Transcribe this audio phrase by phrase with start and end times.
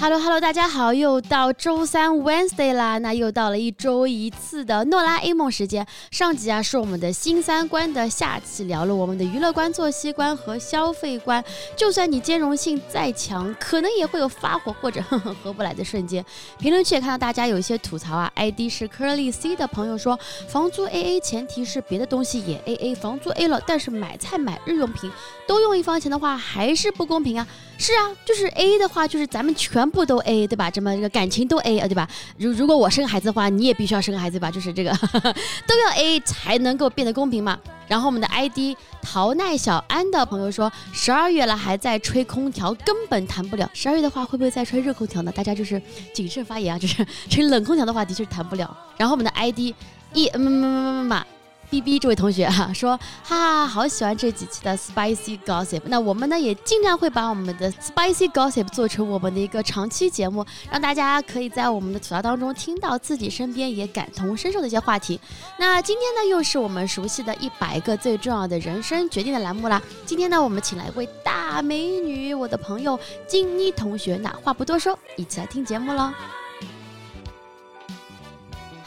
[0.00, 5.84] Hello Hello，大家好，又到周三 Wednesday 啦，那又到了一周一次的诺拉 A 梦时间。
[6.12, 11.44] 上集啊是我们的新三观的下期，聊了我们的娱乐观、作息观和消费观。
[11.74, 16.24] 就算你兼容性再强，可能也会有发火或者哼哼合不来的瞬间。
[16.60, 20.16] 评论区也看到大家有一些吐槽啊，ID 是 Curly C 的朋友说，
[20.48, 25.10] 房租 AA 前提是别的东西也 AA，房租 A 了，但是买菜买日用品
[25.48, 27.44] 都用一方钱的话，还是不公平啊。
[27.80, 30.68] 是啊，就是 A 的话，就是咱们全部都 A，对吧？
[30.68, 32.08] 这么这个感情都 A 啊，对吧？
[32.36, 34.50] 如如果我生孩子的话，你也必须要生孩子吧？
[34.50, 34.90] 就是这个
[35.64, 37.56] 都要 A 才能够变得公平嘛。
[37.86, 43.70] 然后我们的 ID 陶奈小安的朋友说，十二月了还在吹空调，根本谈不了。
[43.72, 45.30] 十二月的话会不会再吹热空调呢？
[45.30, 45.80] 大家就是
[46.12, 48.76] 谨慎发言啊，就是 吹冷空调的话，的确谈不了。
[48.96, 49.72] 然后我们的 ID
[50.12, 51.37] 一嗯嗯嗯嗯嗯。
[51.70, 55.82] B B 这位同学哈 说，哈，好喜欢这几期的 Spicy Gossip。
[55.86, 65.20] 那我们呢也尽量会把我们的 Spicy Gossip 做成我们的一个长期节目，让大家可以在我们的吐槽当中听到自己身边也感同身受的一些话题。
[65.58, 69.80] 那今天呢又是我们熟悉的一百个最重要的人生决定的栏目啦。
[70.06, 74.16] 今天呢我们请来一位大美女，我的朋友金妮同学。
[74.16, 76.10] 那话不多说，一起来听节目喽。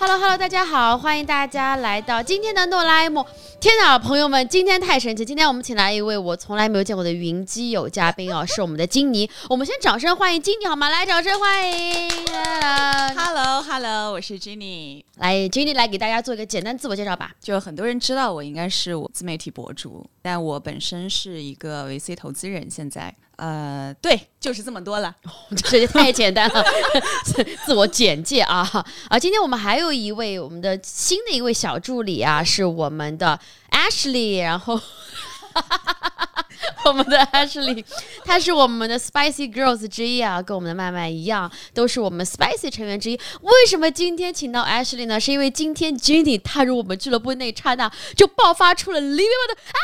[0.01, 3.23] Hello Hello，大家好，欢迎大家来到今天的诺拉 A 梦。
[3.59, 5.23] 天哪，朋友们，今天太神奇！
[5.23, 9.29] 今天我们请来一位我从来没有见过的云基友嘉宾哦，是我们的金妮。
[9.47, 10.89] 我们先掌声欢迎金妮好吗？
[10.89, 12.09] 来，掌声欢迎。
[13.15, 15.03] Hello Hello，我是 Jenny。
[15.17, 17.33] 来，Jenny 来给大家做一个简单自我介绍吧。
[17.39, 22.67] 就很多人知道我应该是我自媒体博主，但我本身是一个 VC 投资人。
[22.67, 25.15] 现在，呃，对，就是这么多了，
[25.63, 26.63] 这也太简单了。
[27.65, 28.67] 自我简介啊
[29.09, 29.17] 啊！
[29.17, 33.39] 今天我们还有一位我们的新的一位小助理啊，是我们的
[33.71, 34.79] Ashley，然后。
[36.85, 37.83] 我们的 Ashley，
[38.23, 43.19] 她是我们的 Spicy Girls 之一啊，跟我们的麦麦一样，都是我们 Spicy 成员之一。
[43.41, 45.19] 为什么今天请到 Ashley 呢？
[45.19, 49.75] 是因为今天 Jenny 踏入我们俱乐部那一刹那，就爆发出了 l i v i n 的啊，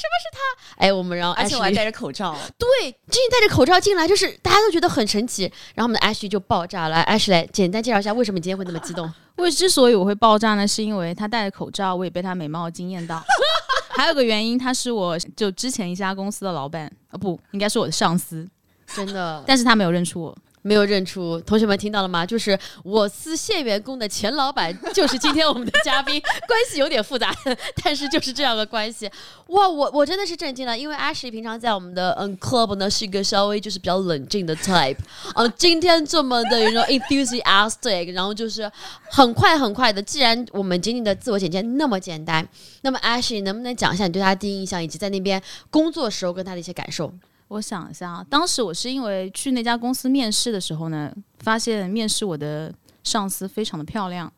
[0.00, 0.84] 什么是他？
[0.84, 2.68] 哎，我们然后而且我还戴着口罩， 对
[3.08, 5.42] ，Jenny 戴着口罩进来，就是大家都觉得很神奇。
[5.74, 7.04] 然后我们的 Ashley 就爆炸了。
[7.08, 9.12] Ashley，简单介绍一下，为什么你今天会那么激动？
[9.36, 13.22] 为之所以我会爆炸呢，是因为他戴着口罩，我也被他美貌惊艳到。
[13.90, 18.48] 还有个原因，他是我就之前一家公司的老板啊，不应该是我的上司，
[18.94, 19.42] 真的。
[19.46, 21.40] 但是他没有认出我，没有认出。
[21.40, 22.24] 同学们听到了吗？
[22.24, 27.34] 就是我司现员工的前老板， 就是今天我们的嘉宾， 关系有点复杂，
[27.82, 29.10] 但是就是这样的关系。
[29.48, 34.96] 哇，我我真的是震惊了，因为 Ashy 平常在我们的嗯 club 呢是一个稍微就是比较冷静的 type，
[35.34, 38.70] 啊，今天这么的 you know enthusiastic，然后就是
[39.10, 40.00] 很快很快的。
[40.02, 42.46] 既然我们今天的自我简介那么简单，
[42.82, 47.12] 那么 Ashy 能不能讲一下你对他第一印象，以及在那边工作时候跟他的一些感受？
[47.50, 52.72] 我想一下啊，当时我是因为去那家公司面试的时候呢，发现面试我的
[53.02, 54.32] 上司非常的漂亮。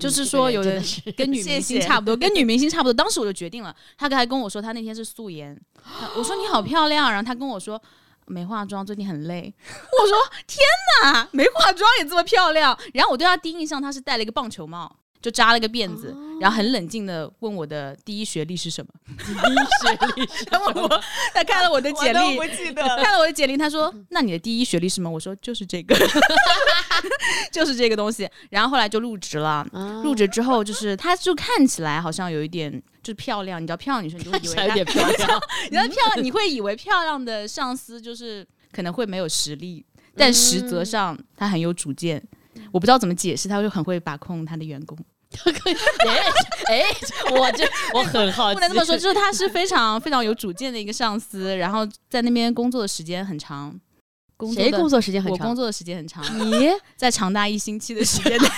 [0.00, 0.82] 就是说，有的
[1.16, 2.94] 跟 女明星差不多，跟女明星差不多。
[2.94, 5.54] 当时我就决定了，他还跟我说他那天是素颜，
[6.16, 7.80] 我说你好漂亮，然后他跟我说
[8.24, 9.52] 没化妆，最近很累。
[9.68, 10.16] 我说
[10.46, 10.58] 天
[11.02, 12.76] 哪，没化妆也这么漂亮。
[12.94, 14.96] 然后我对他第一印象，他是戴了一个棒球帽。
[15.20, 18.92] 就扎了个辫子，然后很冷静的问我的第一学历是什么？
[19.16, 21.02] 第一学历， 他问我，
[21.34, 25.96] 他看了我的简历，不记得，看了我的简历，他说：“那你的第一学历是什么？”我说：“就是这个，
[27.50, 29.66] 就是这个东西。”然后后来就入职了。
[30.04, 32.70] 入职之后，就是他就看起来好像有一点
[33.02, 39.84] 就是漂亮，你知道漂亮女生就会以为有点漂亮， 你知道漂亮，你会以为漂亮的上司就是可能会没有实力，
[40.14, 42.22] 但实则上他很有主见。
[42.76, 44.98] 我不知道怎么解释，他就很会把控他的员工。
[46.06, 46.20] 哎
[46.66, 46.82] 哎，
[47.30, 47.64] 我这
[47.94, 53.74] 我很好奇，不能这么说，就是他是非常非常有主见的一个上司，然后在那边工作的时间很长。
[54.54, 55.38] 谁工作时间很长？
[55.38, 56.22] 我工作的时间很长。
[56.50, 58.48] 你在长达一星期的时间内，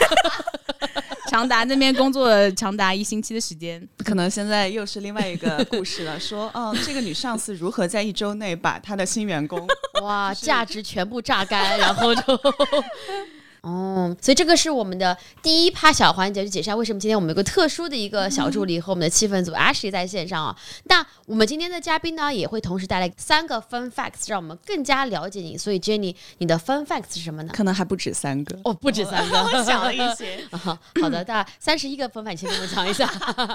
[1.31, 6.19] 长达那边工作长达一星期的时间，可能现在又是另外一个故事了。
[6.19, 9.65] 说，哦，这个女上司如何在一周内把她的新员工
[10.03, 12.23] 哇价值全部榨干，然后就。
[13.63, 20.57] 哦，所以这个是我们的第一趴小环节，就解释下为什么今天我们有个特殊的一个小助理和我们的气氛组 Ashley 在线上啊。
[20.85, 25.59] 那我们今天的嘉宾呢，也会同时带来三个 Fun Facts，让我们更加了解你。
[25.59, 27.53] 所以 Jenny，你的 Fun Facts 是什么呢？
[27.53, 30.39] 可能还不止三个哦，不止三个，我想了一些。
[30.53, 33.13] 好的，那三十一个 Fun Fact，先给我们讲一下。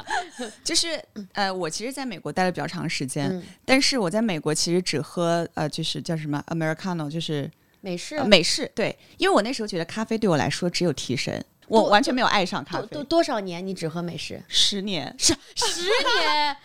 [0.64, 1.02] 就是
[1.34, 7.50] 呃，我其实在美国待了比较长时间，但是我在美国其实只喝呃，就是叫什么 Americano，就是。
[7.84, 12.88] 美式，美式，对，因为我那时候觉得咖啡对我来说只有提神，我完全没有爱上咖啡。
[12.88, 14.42] 多多少年你只喝美式？
[14.48, 16.56] 十年，十十年。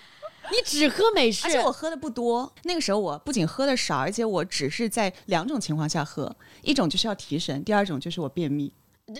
[0.50, 2.50] 你只喝美式，而且我喝的不多。
[2.62, 8.72] 那个时候我不仅喝的少，而且我只是在两种情况下喝，一种就是要提神，第二种就是我便秘。
[9.08, 9.14] 哎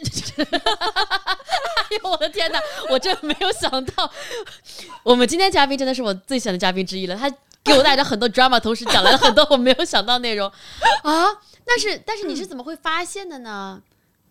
[2.03, 2.59] 呦我的天哪！
[2.91, 4.11] 我真没有想到，
[5.03, 7.17] 我们今天嘉宾真的是我最喜欢的嘉宾之一了。
[7.17, 7.31] 他
[7.63, 10.51] 给我带来很多 drama，同时讲来了很多我没有想到内容
[11.03, 11.27] 啊。
[11.69, 13.81] 但是，但是你是怎么会发现的呢？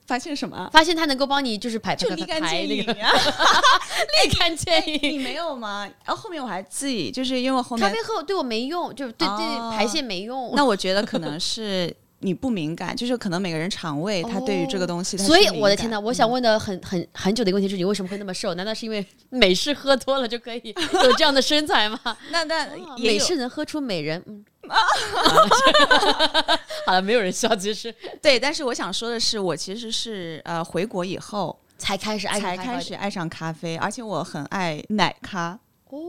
[0.06, 0.70] 发现什么？
[0.72, 3.12] 发现它能够帮你就是排就立竿见影啊！
[4.24, 5.88] 立竿见影，你没有吗？
[6.06, 10.54] 然后后面我还自己就是因为后面咖啡喝对我没用，就是对对排泄没用。
[10.56, 11.96] 那我觉得可能是。
[12.20, 18.56] 你不敏感， 就是可能每个人肠胃他对于这个东西，所以我的天呐，我想问的很很很久的一个问题是你为什么会那么瘦？
[18.56, 20.74] 难道是因为美式喝多了就可以
[21.04, 22.00] 有这样的身材吗？
[22.32, 22.68] 那那
[22.98, 24.20] 美式能喝出美人？
[24.26, 24.44] 嗯，
[26.86, 28.40] 好了，没有人笑，其实对。
[28.40, 35.60] 但是我想说的是，我其实是呃回国以后才开始爱才开始爱上咖啡，而且我很爱奶咖
[35.90, 36.00] 哦。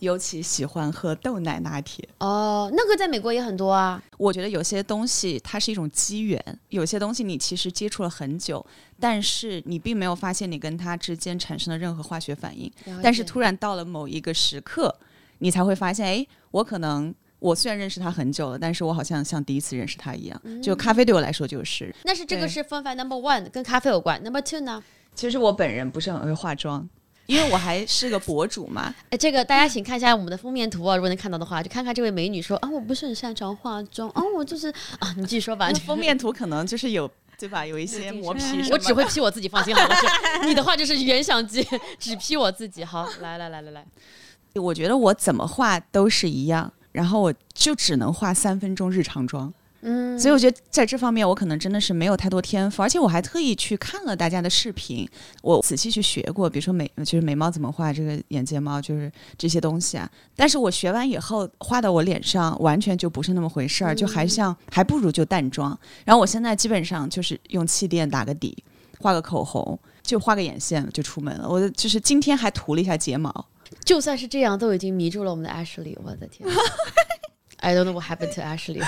[0.00, 4.00] 尤其喜欢喝豆奶拿铁哦，那个在美国也很多啊。
[4.16, 8.64] 我觉得有些东西它是一种机缘，有些东西你其实接触了很久，
[9.00, 12.72] 但是你并没有发现你跟它之间产生了任何化学反应。
[13.02, 14.96] 但是突然到了某一个时刻，
[15.38, 20.62] 你才会发现，哎，我可能我虽然认识他很久了，但是我好像像第一次认识他一样。
[20.62, 21.94] 就咖啡对我来说就是。
[22.04, 24.22] 那是这个是方法 number one，跟咖啡有关。
[24.22, 24.82] Number two 呢？
[25.14, 26.88] 其实我本人不是很会化妆。
[27.26, 34.68] 因为我还是个博主嘛， 哎，这个大家请看一下我们的封面图啊，如果能看到的话，就看看这位美女说啊，我不是很擅长化妆啊，我就是
[34.98, 35.70] 啊，你继续说吧。
[35.86, 37.06] 封面图可能就是有
[37.38, 37.66] 对吧？
[37.66, 38.42] 有一些磨皮，
[38.72, 39.94] 我只会 P 我自己，放心好了。
[40.48, 41.62] 你的话就是原相机，
[41.98, 42.82] 只 P 我自己。
[42.82, 43.84] 好，来来来来来，
[44.54, 49.52] 我觉得我怎么画都是一样，然后我就只能化三分钟日常妆。
[49.80, 55.08] 嗯，所以我觉得在这方面我可能真的是没有太多天赋，而且我还特意去看了大家的视频，
[55.40, 60.10] 我仔细去学过，比如说眉就是眉毛怎么画，这个眼睫毛就是这些东西啊。
[60.34, 65.78] 但是我学完以后画到我脸上完全就不是那么回事儿，就还像还不如就淡妆。
[66.04, 68.60] 然后我现在基本上就是用气垫打个底，
[68.98, 71.48] 画个口红，就画个眼线就出门了。
[71.48, 73.46] 我就是今天还涂了一下睫毛，
[73.84, 76.48] 就算是这样都已经迷住了我们的 Ashley，我的天。
[77.60, 78.82] I don't know what happened to Ashley。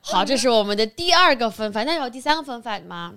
[0.00, 1.84] 好，这是我们的第二个分法。
[1.84, 3.14] 那有第三个分法吗？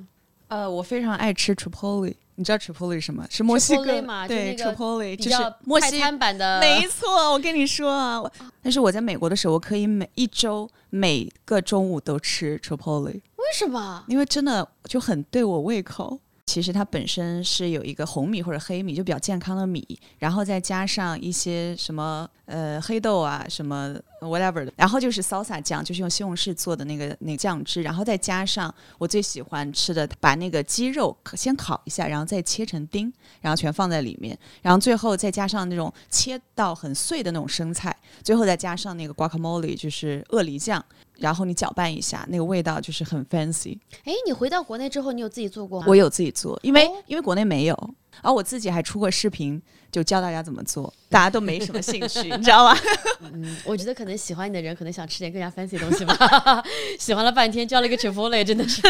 [0.48, 2.14] 呃，我非常爱吃 Chipotle。
[2.36, 3.26] 你知道 Chipotle 是什么？
[3.30, 4.28] 是墨西哥吗？
[4.28, 6.60] 对，Chipotle 就是墨西哥版的。
[6.60, 8.22] 没错，我跟你说啊，
[8.62, 13.06] 但是我在美国的时候，我可以每一周每个中午都吃 Chipotle。
[13.06, 14.04] 为什么？
[14.08, 16.20] 因为真的就很对我胃口。
[16.46, 19.86] 其实它本身是有一个红米或者黑米，就比较健康的米，
[20.20, 33.12] 然后再加上一些什么呃黑豆啊什么 whatever 的，然后就是 salsa 酱，就是用西红柿做的那个那个酱汁，然后再加上我最喜欢吃的，把那个鸡肉先烤一下，然后再切成丁，
[33.42, 40.84] 然后全放在里面，然后最后再加上那种切到很碎的那种生菜，最后再加上那个 guacamole，就是鳄梨酱。
[41.18, 43.78] 然后你搅拌一下，那个味道就是很 fancy。
[44.04, 45.86] 哎，你回到国内之后，你有自己做过吗？
[45.88, 52.78] 我有自己做，因为因为国内没有，而我自己还出过视频，就教大家怎么做，大家都没什么兴趣，你知道吗？
[53.22, 56.64] 嗯，我觉得可能喜欢你的人可能想吃点更加 fancy 的东西吧。
[57.00, 58.82] 喜欢了半天，教了一个 chipotle，真的是。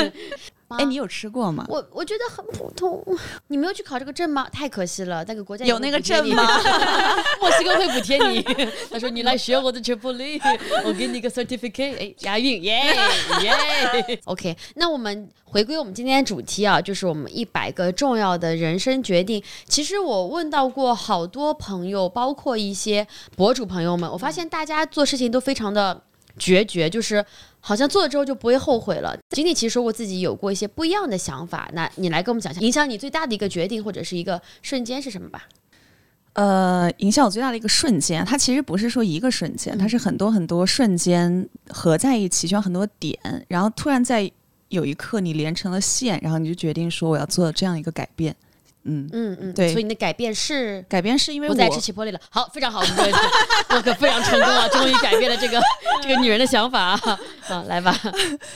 [0.70, 1.66] 哎，你有吃过吗？
[1.70, 3.04] 我我觉得很普通。
[3.48, 4.50] 你没有去考这个证吗？
[4.50, 6.44] 太可惜了，那个国家有那个证吗？
[7.40, 8.42] 墨西哥会补贴你。
[8.90, 10.42] 他说：“你来学我的 chipotle，
[10.84, 12.82] 我给你个 certificate。”哎，押韵，耶
[13.42, 14.20] 耶。
[14.26, 19.42] OK，那我们回归我们今天的主题啊，就是我们一百个重要的人生决定。
[19.68, 26.02] 其实我问到过好多朋友，包括一些博主朋友们，我发现大家做事情都非常的
[26.40, 27.24] 决绝，就是。
[27.68, 29.18] 好像做了之后就不会后悔了。
[29.32, 35.48] 经理其实说过自己有过一些不一样的想法，那你来跟我们讲一下，影响你最大的一个决定或者是一个瞬间是什么吧？
[36.34, 43.18] 呃，影响我最大的一个瞬间，它其实不是说一个瞬间，它是很多很多瞬间合在一起，就像很多点，
[43.48, 44.32] 然后突然在
[44.70, 48.36] 有一刻你连成了线，然后你就决定说我要做这样一个改变。
[48.86, 52.20] 嗯嗯嗯，对，所以你的改变是改变是因为不再吃起玻璃了。
[52.30, 53.14] 好，非常好，我们
[53.70, 55.62] 这可 非常成功啊， 终于改变了这个
[56.02, 56.96] 这个女人的想法。
[57.42, 58.00] 好，来吧。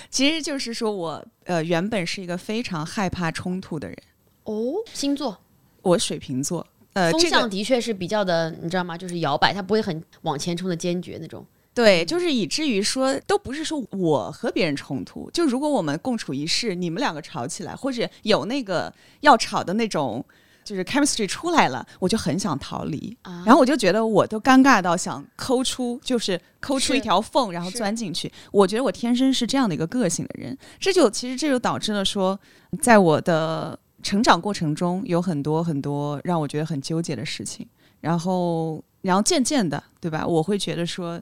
[0.10, 3.98] 其实就是说我呃原本是一个非常害怕冲突的人。
[4.44, 5.38] 哦，星座，
[5.82, 6.66] 我水瓶座。
[6.94, 8.98] 呃，风向的确是比较的，你知道吗？
[8.98, 11.46] 就是摇摆，它不会很往前冲的坚决那种。
[11.82, 20.22] 对，就是以至于说，都不是说我和别人冲突，就如果我们共处一室，你们两个吵起来，或者有那个要吵的那种，
[20.66, 28.30] 就是 chemistry 出来了，我就很想逃离，然后我就觉得我都尴尬到想抠出，就是抠出一条缝，然后钻进去。
[28.52, 32.38] 我觉得我天生是这样的一个个性的人，这就其实这就导致了说，
[32.82, 37.66] 在我的成长过程中有很多很多让我觉得很纠结的事情，
[38.02, 38.84] 然后。
[39.02, 40.28] 然后渐渐的，对吧？
[40.28, 41.18] 我会觉得说，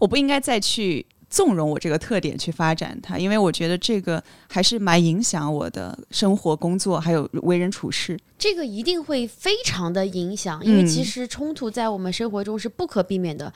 [0.00, 8.18] 我不应该再去纵容我这个特点去发展它，因为我觉得这个还是蛮影响我的生活、工作还有为人处事。
[8.38, 13.52] 这个一定会非常的影响，因为其实冲突在我们生活中是不可避免的。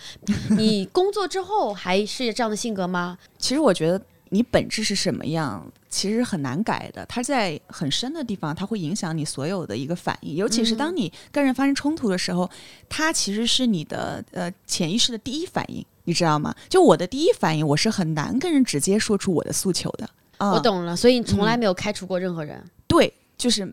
[0.51, 3.19] 你工作之后还是这样的性格吗？
[3.39, 4.01] 其实我觉得。
[4.31, 7.07] 你本质是什么样，其实很难改的。
[7.07, 10.35] 它在很深的地方，它会影响你所有的一个反应。
[10.35, 12.51] 尤其是当你跟人发生冲突的时候，
[12.89, 16.55] 它其实是你的呃潜意识的第一反应，你知道吗？
[16.69, 20.09] 就我的第一反应，我是很难跟人直接说出我的诉求的。
[20.39, 22.63] 我懂了，所以你从来没有开除过任何人。
[22.87, 23.71] 对，就是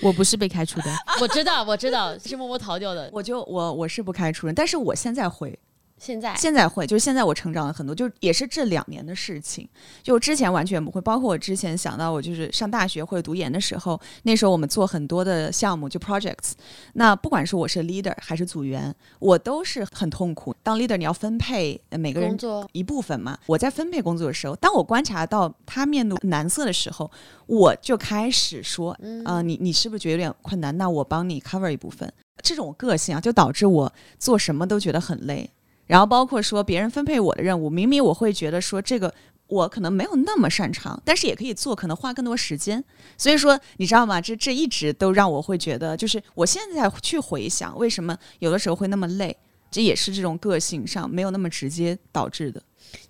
[0.00, 0.94] 我不是被开除的。
[1.20, 3.08] 我知道，我知道，是默默逃掉的。
[3.12, 5.58] 我就我我是不开除人，但是我现在会。
[6.02, 9.68] 现在现在会，就是现在我成长了很多，就也是这两年的事情。
[10.02, 16.54] 就之前完全不会，包括我之前想到我就是上大学或者读研的时候，那时候我们做很多的项目，就 projects。
[16.94, 20.52] 那不管是我是 leader 还是组员，我都是很痛苦。
[20.64, 22.36] 当 leader 你要分配每个人
[22.72, 23.38] 一部分嘛。
[23.46, 27.08] 我在分配工作的时候，当我观察到他面露难色的时候，
[27.46, 28.90] 我就开始说
[29.24, 30.76] ：“啊，你你是不是觉得有点困难？
[30.76, 35.48] 那我帮你 cover 一部分。”这种个性啊，就导致我做什么都觉得很累。
[35.86, 39.12] 然后包括说别人分配我的任务，明明我会觉得说这个
[39.48, 42.82] 我可能没有那么擅长，但是也可以做，可能花更多时间。
[43.18, 44.20] 所以说你知道吗？
[44.20, 49.36] 这这一直都让我会觉得，就是我现在去回想，为什么有的时候会那么累，
[49.70, 52.62] 这也是这种个性上没有那么直接导致的。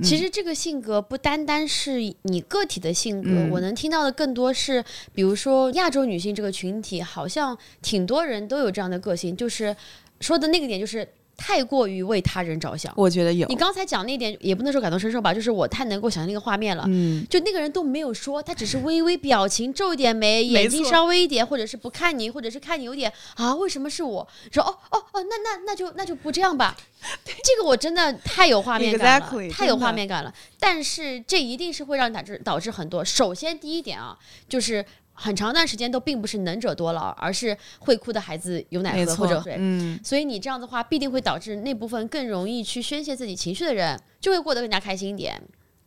[0.02, 4.82] 其实这个性格不单单是你个体的性格，我能听到的更多是，
[5.14, 9.76] 比如说亚洲女性这个群体，好像挺多人都有这样的个性，就是
[10.20, 11.06] 说的那个点就是。
[11.44, 13.48] 太过于为他人着想，我觉得有。
[13.48, 16.84] 你刚才讲那点也不能说感同身受吧，就是我太能够想象那个画面了。
[16.86, 24.28] 嗯，就那个人都没有说，他只是微微表情皱一点眉，眼睛稍微一点，或者是不看你，或者是看你有点啊，为什么是我？
[24.52, 26.76] 说哦哦哦，那那那就那就不这样吧。
[27.26, 30.32] 这个我真的太有画面感了，太有画面感了。
[30.60, 33.04] 但是这一定是会让导致导致很多。
[33.04, 34.16] 首先第一点啊，
[34.48, 34.84] 就是。
[35.22, 39.54] 很长一段时间都并不是能者多劳，而是会哭的孩子有奶喝或者水。
[39.58, 45.40] 嗯，所以你这样的话必定会导致那部分更容易去宣泄自己情绪的人就会过得更加开心一点。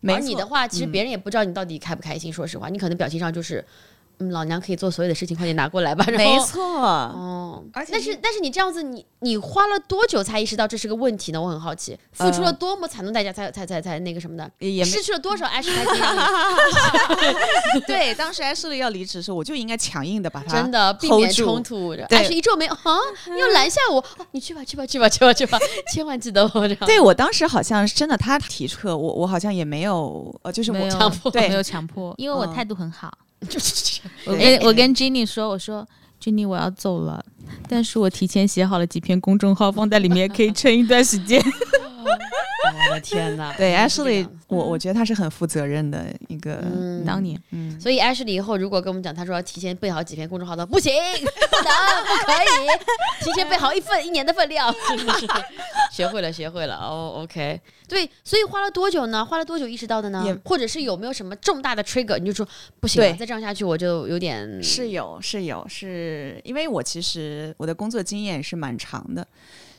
[0.07, 2.31] 而你的话，其实别人也不知道你到底开不开心。
[2.31, 3.63] 说实话，你可能表情上就是。
[4.19, 6.05] 嗯，老娘可以做所有的事情，快点拿过来吧。
[6.15, 11.41] 没错，哦，而且但是但是你这样子，你你花了多久才意识到这是个问题呢？
[11.41, 15.85] 我很好奇，付出了多么惨痛代价才才才才那个什么的，也失去了多少艾什才
[17.87, 21.95] 对，当时艾什利要离职的时候，我就应该强硬的把他真的避免冲突。
[22.09, 22.77] 艾什一皱眉，啊，
[23.33, 24.03] 你要拦下我？
[24.31, 25.59] 你去吧，去吧，去吧，去吧，去吧，
[25.91, 26.67] 千万记得我。
[26.85, 33.09] 对我当时好像真的，他提出，我我好像也没有，呃，就是我强迫，对没有强迫，因为我态度很好。
[33.09, 33.24] 就是
[34.25, 35.87] 我跟我跟 Jenny 说，我说
[36.21, 37.23] Jenny 我要走了，
[37.67, 41.41] 但是我提前写好了几篇公众号放在里面，可以撑一段时间。
[42.99, 43.53] 天哪！
[43.57, 46.63] 对 Ashley，我我觉得他是很负责任的一个
[47.05, 54.73] 当年，嗯，所以 Ashley 以后如果跟我们讲，他说要提前备好几篇公众号的，不行，不能，不可以，提前备好一份一年的分量。
[55.91, 59.23] 学会了，学会了，哦，OK，对，所以花了多久呢？
[59.23, 60.25] 花了多久意识到的呢？
[60.43, 62.17] 或者是有没有什么重大的 trigger？
[62.17, 62.45] 你就说
[62.81, 69.25] 不行，再这样下去我就有点是有是有，是因为我其实我的工作经验是蛮长的。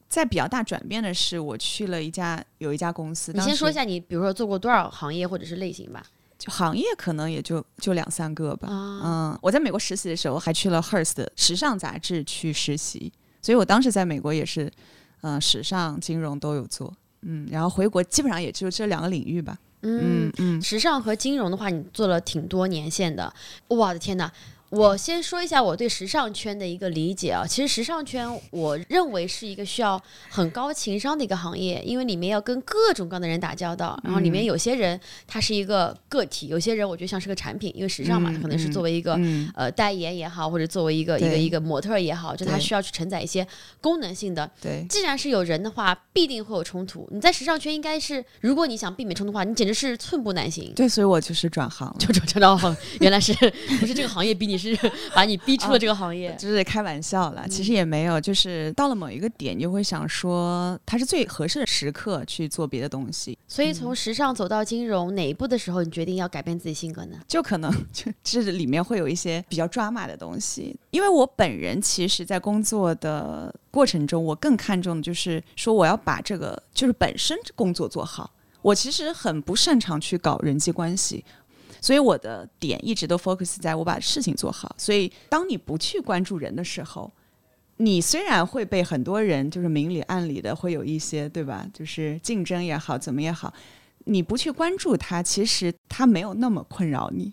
[0.09, 3.33] 在比较大转变的是，我去了一家有一家公司。
[3.33, 6.03] 你先说一下，你比如说做过多少行业或者是类型吧？
[6.39, 8.69] 就行业可能也就就两三个吧。
[8.71, 14.71] 嗯，我在美国实习的时候还去了 Hearst 时尚杂志去实习，所以我当时在美国也是，
[15.23, 16.93] 嗯，时尚、金融都有做。
[17.23, 19.59] 嗯，然后回国基本上也就这两个领域吧。
[19.83, 23.33] 嗯嗯，时尚和金融的话，你做了挺多年限的。
[23.69, 24.31] 我的天哪！
[24.71, 39.17] 我先说一下我对时尚圈的一个理解啊，其实时尚圈我认为是一个需要很高情商的一个行业，因为里面要跟各种各样的人打交道，然后里面有些人他是一个个体，有些人我觉得像是个产品，因为时尚嘛，可能是作为一个
[39.55, 43.47] 呃代言也好，或者作为一个一个一个模特也好，就他需要去承载一些
[43.81, 44.51] 功能性的。
[44.61, 47.09] 对，既然是有人的话，必定会有冲突。
[47.13, 50.73] 你在时尚圈应该是，如果你想避免冲突的话，你简直是寸步难行。
[50.75, 52.59] 对，所以我就是转行， 就转到
[52.99, 53.33] 原来是
[53.79, 54.56] 不是这个行业逼你。
[54.57, 54.77] 是
[55.15, 57.47] 把你逼出了这个行业，就是开玩笑了。
[57.49, 63.39] 其实也没有，就是到了某一个点，你就会想说，它是最合适的时刻去做别的东西。
[63.49, 67.17] 所以从时尚走到金融，哪一步的时候你决定要改变自己性格呢？
[67.27, 70.79] 就可能就这里面会有一些比较抓马的东西。
[70.91, 78.31] 因为我本人其实，在工作的过程中，我更看重的就是说，我要把这个就是本身工作做好。
[78.63, 81.25] 我其实很不擅长去搞人际关系。
[81.87, 84.75] 所以我的点一直都 focus 在我把事情做好。
[84.77, 87.09] 所以当你不去关注人的时候，
[87.77, 93.55] 你虽然会被很多人就是明里暗里的会有一些对吧，就是竞争也好，怎么也好，
[94.07, 97.33] 你不去关注它，其实它没有那么困扰你。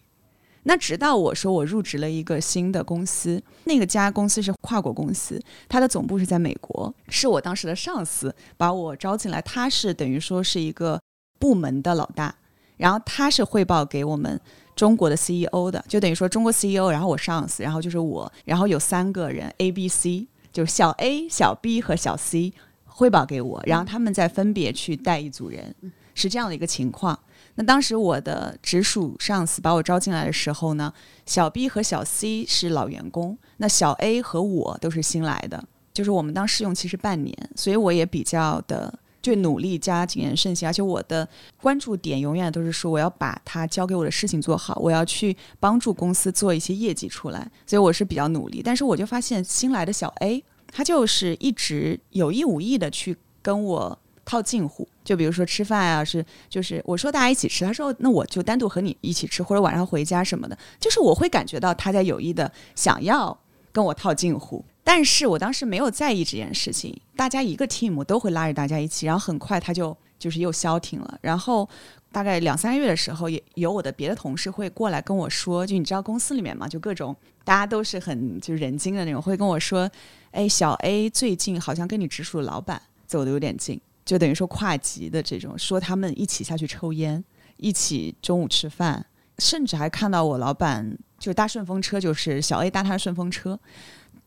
[0.65, 11.01] 那直到我说我入职了一个新的公司，那个家公司是跨国公司，它的总部是在美国，是我当时的上司把我招进来，他是等于说是一个
[11.39, 12.35] 部门的老大，
[12.83, 14.37] 然后他是汇报给我们
[14.75, 22.51] 中国的 CEO 的，就等于说中国 CEO，然后我上司，然后就是我，然后有三个人 A、B、C，就是小 A、小 B 和小 C
[22.83, 25.73] 汇报给我，然后他们再分别去带一组人，
[26.13, 27.17] 是这样的一个情况。
[27.55, 30.93] 那当时我的直属上司把我招进来的时候呢，
[31.25, 35.63] 小 B 和小 C 是老员工，那小 A 和我都是新来的，
[35.93, 41.27] 就是我们当试用期是半年，所以我也比较的就努力加谨言慎行，而且我的
[41.59, 48.61] 关注点永远都是说我要把他交给我的事情做好，我要去帮助公司做一些业绩出来，所以我是比较努力。
[48.63, 53.97] 但是我就发现新来的小 A，他就是一直有意无意的去跟我。
[54.25, 63.37] 套近乎，就比如说吃饭啊，是就是我说大家一起吃，他说那我就单独和你一起吃，或者晚上回家什么的，就是我会感觉到他在有意的想要
[63.73, 71.67] 跟我套近乎，但是我当时没有在意这件事情，大家一个 team 都会拉着大家一起，然后很快他就就是又消停了，然后
[72.11, 79.89] 大概两三个月的时候，也有我的别的同事会过来跟我说，就你知道公司里面嘛，就各种大家都是很就是人精的那种，会跟我说，
[80.31, 83.79] 哎，小 A 最近好像跟你直属老板走的有点近。
[84.05, 87.23] 就等于说跨级的这种，说他们一起下去抽烟，
[87.55, 89.05] 一起中午吃饭，
[89.39, 93.57] 甚至还看到我老板就搭顺风车，就是小 A 搭他的顺风车。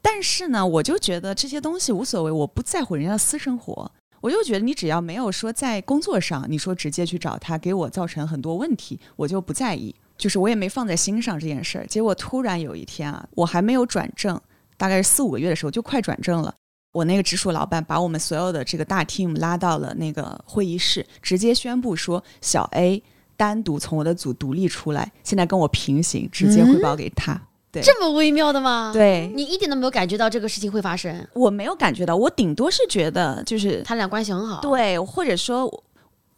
[0.08, 3.90] 但是呢，我就觉得这些东西无所谓，我不在乎人家的私生活。
[4.20, 9.92] 我就觉得你只要没有说在工作上，你说直接去找他给我造成很多问题，我就不在意。
[10.16, 11.86] 就是我也没放在心上这件事儿。
[11.88, 14.40] 结果突然有一天啊，我还没有转正，
[14.76, 16.54] 大概是四五个月的时候就快转正了。
[16.92, 23.02] 我那个直属老板把我们所有的这个大 team 拉到了那个会议室，直接宣布说小 A
[23.36, 27.42] 单独从我的组独立出来，现在跟我平行，直接汇报给他。
[27.80, 28.90] 对，这么微妙的吗？
[28.92, 31.26] 对，你一点都没有感觉到这个事情会发生。
[31.32, 34.60] 我没有感觉到，我顶多是觉得就是他俩关系很好。
[34.60, 35.82] 对，或者说，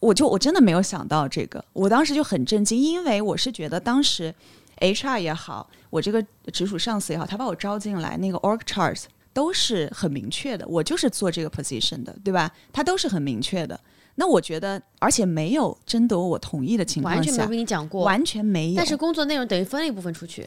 [0.00, 4.34] 我就我真的没有想到这个，我当时就很震惊，因为我是觉得当时
[4.80, 9.04] HR 也好，我这个直属上司也好，他把我招进来那个 org charts。
[9.34, 12.50] 都是很明确的，我就是做这个 position 的，对吧？
[12.72, 13.78] 他都是很明确的。
[14.16, 18.76] 那我觉得，而且没有征得我同意的情况下，完全没跟你讲过，完全没有。
[18.76, 20.44] 但是工作内容等于分了一部分出去，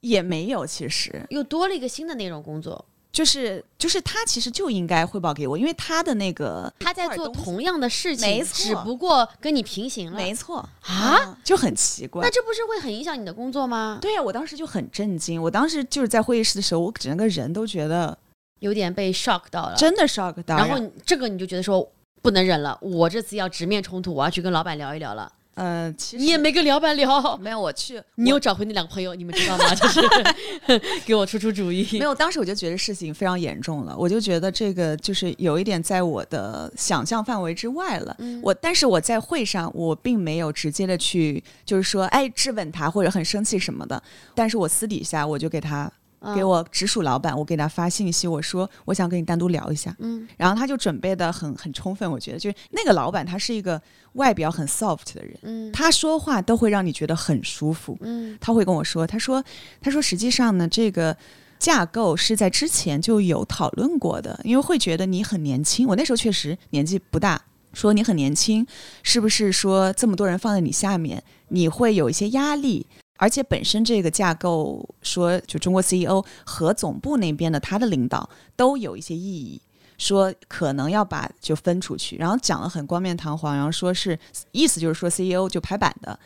[0.00, 2.84] 也没有，其实又多了一个新的内容工作。
[3.12, 12.22] 就是就是他其实就应该汇报给我，因为他的那个他在做同样的事情，没错，只不过跟你平行了，没错啊，就很奇怪。
[12.22, 13.98] 那这不是会很影响你的工作吗？
[14.00, 18.16] 对呀，我当时就很震惊，我当时就是在会议室的时候，我整个人都觉得
[18.60, 20.56] 有点被 shock 到了，真的 shock 到。
[20.56, 21.86] 然后这个你就觉得说
[22.22, 25.32] 不能忍了，我这次要直面冲突，我要去跟老板聊一聊了。
[25.60, 29.74] 呃，其实你也没跟老板聊， 没有我去，你又找回那两个朋友，你们知道吗？
[29.76, 30.00] 就是
[31.04, 31.86] 给我出出主意。
[31.92, 38.16] 没有，当时我就觉得事情非常严重了，我就觉得这个就是有一点在我的想象范围之外了。
[38.42, 44.02] 我，但是我在会上我并没有直接的去，就是说，哎，质问他或者很生气什么的。
[44.34, 45.92] 但是我私底下我就给他。
[46.34, 49.94] 给我直属老板，我给他发信息，我说我想跟你单独聊一下。
[50.00, 53.80] 嗯，然后他就准备的很很充分，我觉得就是那个老板他是一个
[54.14, 57.96] 外表很 soft 的人，嗯，他说话都会让你觉得很舒服。
[58.00, 59.42] 嗯，他会跟我说，他说
[59.80, 61.16] 他说实际上呢，这个
[61.58, 67.40] 架构是在之前就有讨论过的，因为会觉得你很年轻，我那时候确实年纪不大，
[67.72, 68.66] 说你很年轻，
[69.02, 72.86] 是不是说这么多人放在你下面，你会有一些压力？
[73.20, 79.60] 而且本身这个架构说，就中国 CEO 和总部那边的他的领导都有一些异议，
[79.98, 84.18] 说可能要把就分出去，然后讲了很冠冕堂皇，然后说是
[84.52, 86.18] 意思就是说 CEO 就拍板的。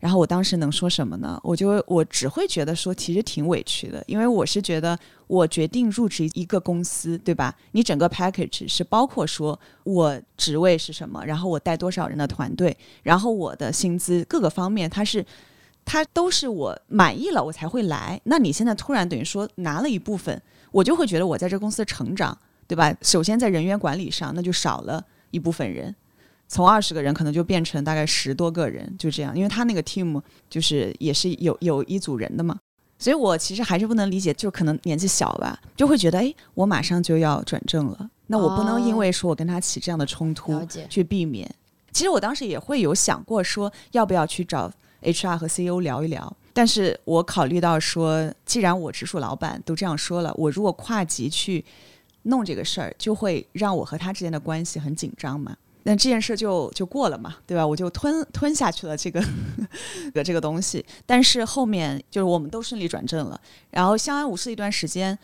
[0.00, 1.38] 然后我当时能说什么呢？
[1.44, 7.54] 我就我只会觉得说其实挺委屈的，因为我是觉得我决定入职一个公司，对吧？
[7.70, 15.24] 你整个 package 是包括说我职位是什么，然后我带多少人的团队，然后我的薪资各个方面，它是。
[15.90, 18.20] 他都是我满意了，我才会来。
[18.22, 22.94] 那你现在突然等于说拿了一部分，我就会觉得我在这公司的成长，对吧？
[23.02, 25.92] 首先在人员管理上，那就少了一部分人，
[26.46, 29.36] 从二十个人可能就变成大概十多个人，就这样。
[29.36, 32.56] 因为他那个 team 就是也是有有一组人的嘛，
[32.96, 41.52] 所以我其实还是不能理解，就可能年纪小吧，就会觉得哎，我马上就要转正了，那我不能因为说我跟他起这样的冲突去避免。
[41.90, 44.70] 其实我当时也会有想过说，要不要去找。
[45.00, 51.64] H R 和 C E O 聊一聊，但是我考虑到说，既然我直属老板都这样说了，我如果跨级去
[52.24, 55.56] 弄这个事儿，就会让我和他之间的关系很紧张嘛。
[55.84, 57.66] 那这件事就就过了嘛，对吧？
[57.66, 59.24] 我就吞吞下去了这个
[60.12, 60.84] 的 这个东西。
[61.06, 65.18] 但是后面就是我们都顺利转正了，然后相安无事一段时间。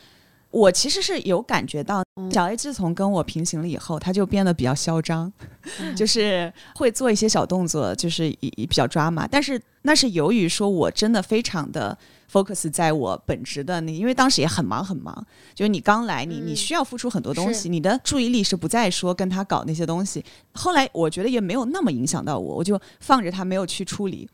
[0.51, 5.31] 我其实是有感觉到，小 A 自从跟我平行了以后，他就变得比较嚣张，
[5.95, 9.27] 就是会做一些小动作，就是比较抓马。
[9.27, 11.97] 但是那是由于说我真的非常的
[12.33, 20.25] focus 在我本职的那，因为当时也很忙很忙，就是你刚来，你你需要付出很多东西，你的注意力是不再说跟他搞那些东西。
[20.53, 24.27] 后来我觉得也没有那么影响到我，我就放着他没有去处理。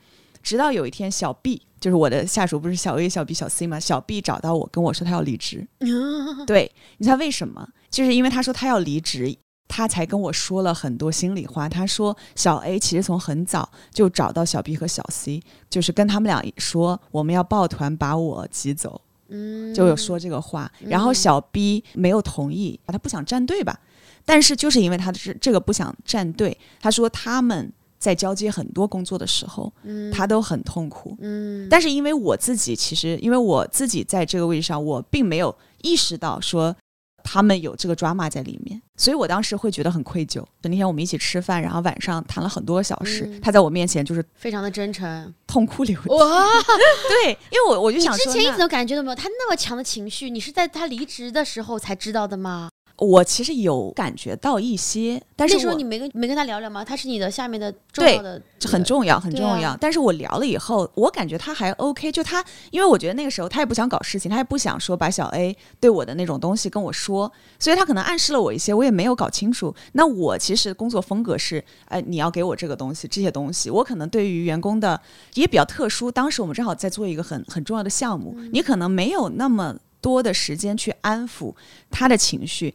[0.42, 3.80] 直到有一天，小 B 就是我的下属，不是小 A、小 B、小 C 吗？
[3.80, 5.66] 小 B 找到我，跟我说他要离职。
[6.46, 7.68] 对，你知道为什么？
[7.90, 11.68] 就是因为他说他要离职，他才跟我说了很多心里话。
[11.68, 19.00] 他说小 A 其实从很早就找到小 B 和小 C，就是跟他们俩说我们要抱团把我挤走。
[19.28, 20.70] 嗯，就有说这个话。
[20.80, 23.80] 然后小 B 没有同意，他不想站队吧？
[24.24, 27.72] 但是就是因为他是这个不想站队，他说他们。
[28.02, 29.72] 在交接很多工作的时候，
[30.12, 31.16] 他都很痛苦。
[31.20, 36.74] 嗯，但是因为我自己，其实因为我自己在这个位置上，我并没有意识到说
[37.22, 40.44] 他们有这个 drama 在里面，所以我当时会觉得很愧疚。
[40.62, 46.08] 那天我们一起吃饭，然后晚上谈了很多小时，他在我面前就是非常的真诚，痛哭流涕。
[46.08, 46.18] 哇，
[47.24, 52.68] 对，因为我我就想说，之前一直都感觉到没有他那么强的情绪，你是在他离职的时候才知道的吗？
[53.02, 56.84] 我其实有感觉到一些，但是那时候你没跟没跟他聊聊吗？
[56.84, 59.76] 他是你的下面的重要的，很重要很重要。
[59.80, 62.12] 但是我聊了以后，我感觉他还 OK。
[62.12, 69.74] 就他，因为我觉得那个时候他也不想搞事情，他也不想说把小 A 对我的那种东西跟我说，所以他可能暗示了我一些，我也没有搞清楚。
[69.94, 75.00] 那我其实工作风格是，哎，你要给我这个东西，这些东西，我可能对于员工的
[75.34, 76.08] 也比较特殊。
[76.08, 79.74] 当时我们正好在做一个很很重要的项目，你可能没有那么。
[80.02, 81.54] 多的时间去安抚
[81.90, 82.74] 他的情绪，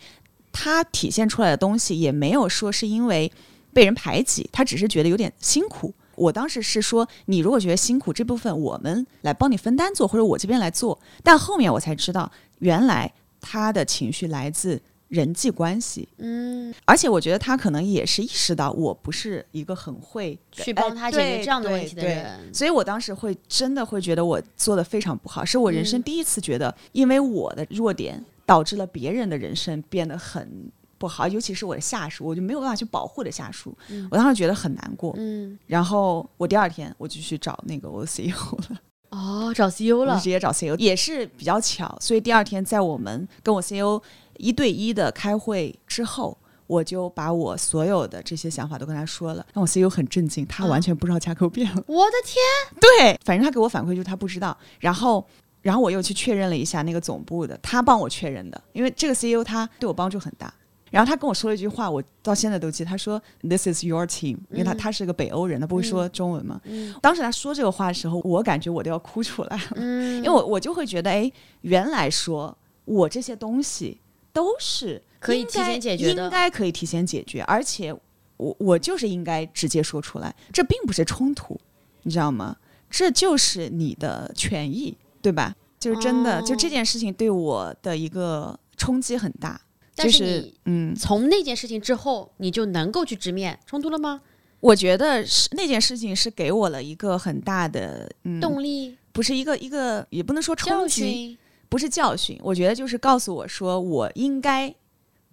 [0.52, 3.32] 他体现出来的东西也没有说是因为
[3.72, 5.94] 被人排挤，他只是觉得有点辛苦。
[6.16, 11.00] 我当时是说，你如果觉得辛苦，这部分我们来帮你分担做，或者我这边来做。
[11.22, 14.82] 但后面我才知道，原来他的情绪来自。
[15.10, 33.74] 人际关系，嗯，而且我觉得他可能也是意识到我不是一个很会去帮他解决这样的问题的人，所以我当时会真的会觉得我做的非常不好，是我人生第一次觉得，因为我的弱点导致了别人的人生变得很不好，尤其是我的下属，我就没有办法去保护的下属，
[34.12, 38.36] 我当时觉得很难过，嗯，然后我第二天我就去找那个我的 CEO
[38.70, 44.02] 了， 哦，找 CEO 了，直接找 CEO 也是比较巧，所以第二天在我们跟我 CEO。
[44.38, 51.84] 一对一的开会之后，我就把我所有的这些想法都跟他说了，让我 CEO 很震惊，他完全不知道架构变了。
[51.88, 52.42] 我的天！
[52.82, 54.58] 对，反正他给我反馈就是他不知道。
[54.80, 55.26] 然后，
[55.62, 60.54] 然后我又去确认了一下那个总部的，他帮我确认的，因为这个 CEO 他对我帮助很大。
[60.90, 66.62] 然后他跟我说了一句话，我到现在都记得，他说 “This is your team”，因为他他是个北欧人，他不会说中文嘛。
[67.02, 71.30] 当时他说这个话的时候，我感觉我都要哭出来了，因为我我就会觉得，哎，
[71.62, 74.00] 原来说我这些东西。
[74.38, 77.92] 都是可以提前解决的，应该可以提前解决，而且
[78.38, 81.60] 我我就是应该直接说出来，这并不是冲突，
[82.04, 82.56] 你知道吗？
[82.88, 85.56] 这就是你的权益，对吧？
[85.80, 89.60] 就是真的，就这件事情对我的一个冲击很大。
[89.96, 94.22] 但是，嗯，从那件事情之后，你就能够去直面冲突了吗？
[94.60, 98.08] 我觉得是那件事情是给我了一个很大的
[98.40, 101.40] 动力，不是一个一个，也不能说冲击。
[101.70, 104.74] 不是教训，我觉得就是告诉我说，我应该，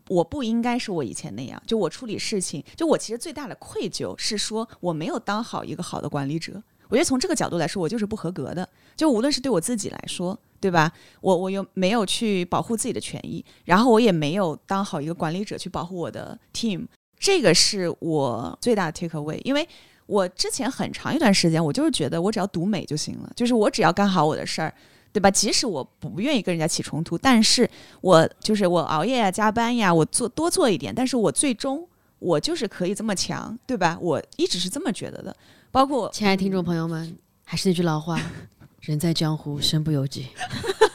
[0.08, 1.62] 我不应该是我以前那样。
[1.66, 6.62] 就我处理事情，就我其实最大的愧疚是说，我没有当好一个好的管理者。
[6.88, 8.68] 我觉得从这个角度来说，我就是不合格的。
[8.94, 10.92] 就无论是对我自己来说，对吧？
[11.20, 16.86] 我我又没有去保护自己的权益，然后我也没有当好一个管理者去保护我的 team。
[17.18, 19.40] 这个是我最大的 take away。
[19.44, 19.66] 因为
[20.06, 24.72] 我之前很长一段时间，我就是觉得我只要独美就行了，就是我只要干好我的事儿。
[25.14, 25.30] 对吧？
[25.30, 33.96] 即使我不愿意跟人家起冲突，但是我就是我熬夜呀、加班呀，我做多做一点，但是我最终我就是可以这么强，对吧？
[34.00, 35.36] 我一直是这么觉得的。
[35.70, 38.20] 包括亲爱的听众朋友们，还是那句老话：
[38.80, 40.26] 人在江湖，身不由己。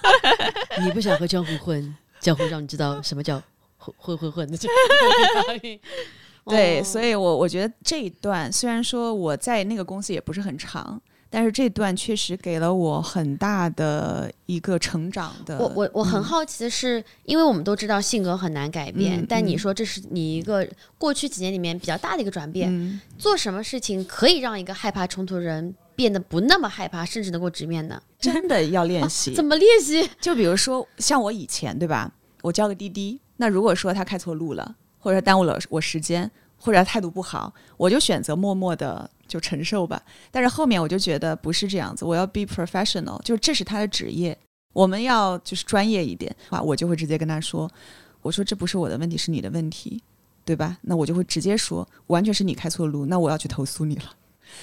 [0.84, 3.42] 你不想和江湖混，江湖让你知道什么叫
[3.78, 4.58] 混混混混的。
[6.46, 11.02] 对，所以我我觉得这一段虽然说我在那个公司也不是很长。
[11.30, 15.58] 但是这段确实给了我很大的一个成长的。
[15.60, 23.00] 我我我很好奇的是，因为我们都知道性格很难改变，但你说这是你一个过去几年里面比较大的一个转变。
[23.18, 28.02] 做什么事情可以让一个害怕冲突的人变得不那么害怕，甚至能够直面呢？
[28.20, 29.34] 真的要练习。
[29.36, 30.10] 怎么练习？
[30.20, 32.12] 就比如说像我以前对吧？
[32.42, 40.04] 我叫个滴滴，那如果说他开错路了，或者耽误了我时间，或者态度不好，我就选择默默的就承受吧。
[40.30, 44.38] 但是后面我就觉得不是这样子，我要 be professional，就这是他的职业，
[44.74, 47.72] 我们要就是专业一点啊，我就会直接跟他说，
[48.22, 50.04] 我说这不是我的问题，是你的问题。
[50.46, 50.80] 对吧？
[50.82, 54.06] 那我就会直接说，完全是你开错路，那我要去投诉你了，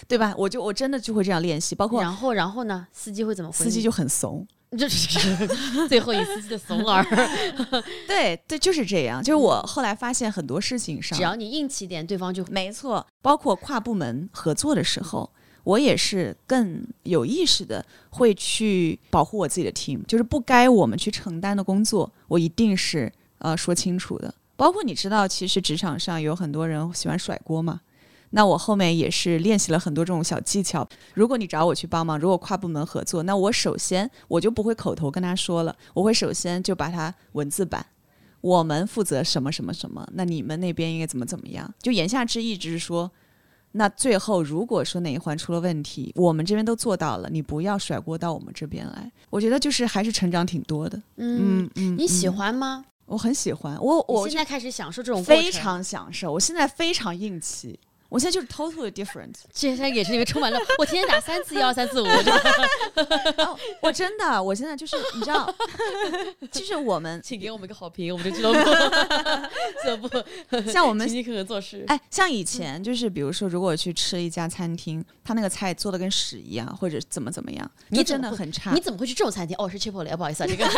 [0.09, 0.35] 对吧？
[0.37, 3.57] 我就我真的就会这样练习，包括然后然后呢，司机会怎么回？
[3.65, 4.45] 司机就很怂，
[4.77, 5.47] 就 是
[5.89, 7.05] 最后一丝的怂儿。
[8.07, 9.23] 对对，就是这样。
[9.23, 13.07] 就是我后来发现很多事情上，只要你硬气点，对方就没错。
[13.23, 15.31] 包括跨部门合作的时候，
[15.65, 24.35] 我也是更有意识的会去保护我自己的 team，就是不该我们去承担的工作，我一定是呃说清楚的。
[24.57, 27.81] 包括你知道，其实职场上有很多人喜欢甩锅嘛。
[28.37, 30.87] 那我后面也是练习了很多这种小技巧。
[31.15, 37.87] 如果你找我去帮忙，如果跨部门合作，那我首先我就不会口头跟他说了，我会首先就把它文字版，
[38.43, 41.73] 我们负责什么什么什么，那你们那边应该怎么怎么样？
[41.81, 43.11] 就言下之意就是说，
[43.73, 49.11] 那最后如果说哪一环出了问题，我们这边都做到了，你不要甩锅到我们这边来。
[49.31, 51.01] 我觉得就是还是成长挺多的。
[51.17, 52.85] 嗯嗯，你喜欢吗？
[53.07, 56.31] 我很喜欢我，我现在开始享受这种非常享受。
[56.33, 59.35] 我现在非常硬气，我现在就是 totally different。
[59.53, 62.07] 现在也是因为充满了，我天天打三次一二三四五。
[63.83, 65.53] 我真的，我现在就是你知道，
[66.53, 68.59] 就是我们，请给我们一个好评，我们就俱乐部，
[69.83, 70.09] 俱乐部，
[70.71, 71.85] 像我们勤勤恳恳做事。
[71.89, 78.73] 哎，像以前就是，比如说，如果去吃一家餐厅，他那个菜做的跟屎一样，或者怎么怎么样，你真的很差。
[78.73, 79.57] 你怎么会去这种餐厅？
[79.59, 80.67] 哦，是 Chipotle，不好意思啊，这个。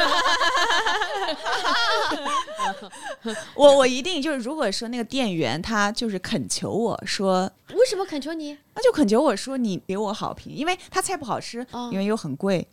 [3.55, 8.57] 我我一定就是，如果说那个店员他就是恳求我说，为什么恳求你？
[8.74, 12.66] 那就恳求我说你给我好评，因为他菜不好吃，因为又很贵。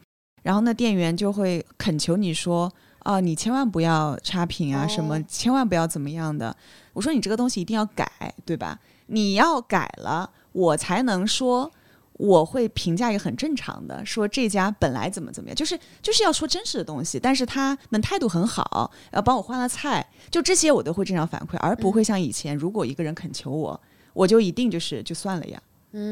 [0.43, 6.55] 然后那店员就会恳求你说，啊，你千万不要差评啊，什么千万不要怎么样的。
[6.93, 8.07] 我说你这个东西一定要改，
[8.45, 8.79] 对吧？
[9.07, 11.71] 你要改了，我才能说。
[12.17, 23.77] 我会评价一个很正常的，说这家本来怎么怎么样，就是就是要说真实的东西，但是他们态度很好，要帮我换了菜，就这些我都会正常反馈，而不会像以前，如果一个人恳求我，
[24.15, 25.61] 我就一定就是就算了呀，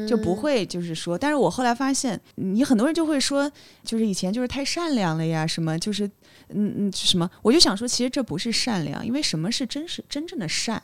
[0.06, 3.50] 就不会就是说，但是我后来发现，你很多人就会说，
[3.82, 6.06] 就是以前就是太善良了呀，什么就是
[6.50, 10.80] 嗯嗯什么，我就想说，其实这不是善良，因为什么是真实真正的善？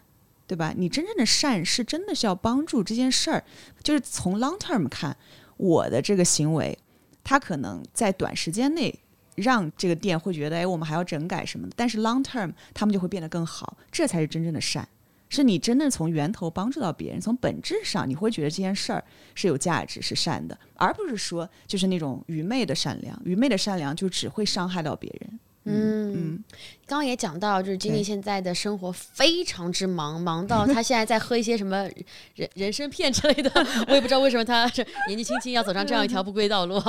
[0.46, 0.74] 对吧？
[0.76, 3.44] 你真正的善是真的是要帮助这件事儿，
[3.84, 5.16] 就是从 long term 看，
[5.56, 6.76] 我的这个行为，
[7.22, 8.92] 它可能在短时间内
[9.36, 11.74] 让这个店会觉得，哎，我们还要整改什么的。
[11.76, 14.88] 但是 long term 他们就会变得更好，这才是真正的善，
[15.30, 19.02] 是你真的从源头帮助到别人，从本质上你会觉得这件事儿
[19.34, 23.18] 是有价值、是善的，而不是说就是那种愚昧的善良。
[23.24, 25.40] 愚昧的善良就只会伤害到别人。
[25.64, 26.42] 嗯，
[26.86, 31.82] 刚刚也讲到，就是经历现在的生活非常之忙， 忙到他现在在喝一些什么
[32.34, 33.50] 人 人参片之类的，
[33.86, 36.82] 我也不知道为什么他是年纪轻轻要走上这样一条不归道路。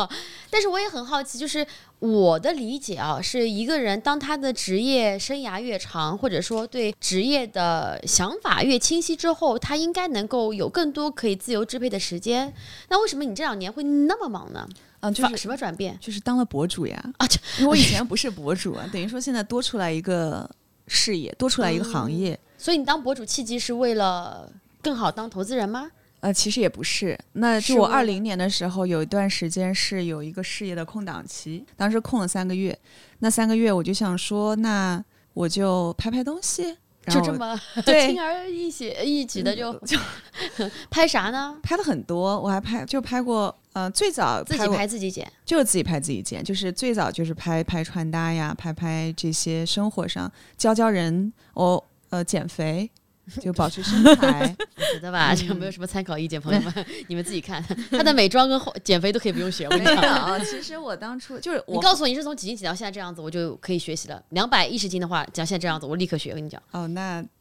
[0.50, 1.68] 但是我也很好奇，就是
[2.00, 12.54] 我的理解啊，是一个人当他的职业生涯越长，或者说对职业的想法越清晰之后，他应该能够有更多可以自由支配的时间。
[12.88, 14.66] 那为什么你这两年会那么忙呢？
[15.02, 15.98] 嗯，就是什么转变？
[16.00, 17.14] 就是当了博主呀！
[17.18, 17.28] 啊，
[17.60, 20.50] 因为我以前不是博主啊，等于说现在多出来一个
[20.88, 22.40] 事业，多出来一个行业。
[22.58, 25.90] 所以你当博主契机是为了更好当投资人吗？
[26.20, 27.18] 呃，其实也不是。
[27.34, 32.78] 那就我二零年的时候有一段时间是有一个事业的空档期，当时空了三个月。
[33.20, 36.78] 那三个月我就想说，那我就拍拍东西。
[37.08, 39.98] 就这么 轻而易举一举的就就
[40.92, 41.58] 拍啥呢？
[41.64, 52.90] 拍了很多，我还拍就拍过，呃，最早自己拍自己剪，就是自己拍自己剪，就是最早就是拍拍穿搭呀，拍拍这些生活上教教人，我呃减肥。
[53.40, 55.34] 就保持身材，觉得吧？
[55.36, 57.64] 这个没有什么参考意见，朋友们，你们自己看。
[57.92, 59.66] 她的美妆跟减肥都可以不用学。
[59.66, 64.22] 我跟你讲啊，其实我当初就是，你告诉我你是从几斤减到现在这样子，我就可以学习了。
[64.30, 66.32] 两百一十斤的话，讲现在这样子，我立刻学。
[66.32, 67.24] 我跟你讲，哦，那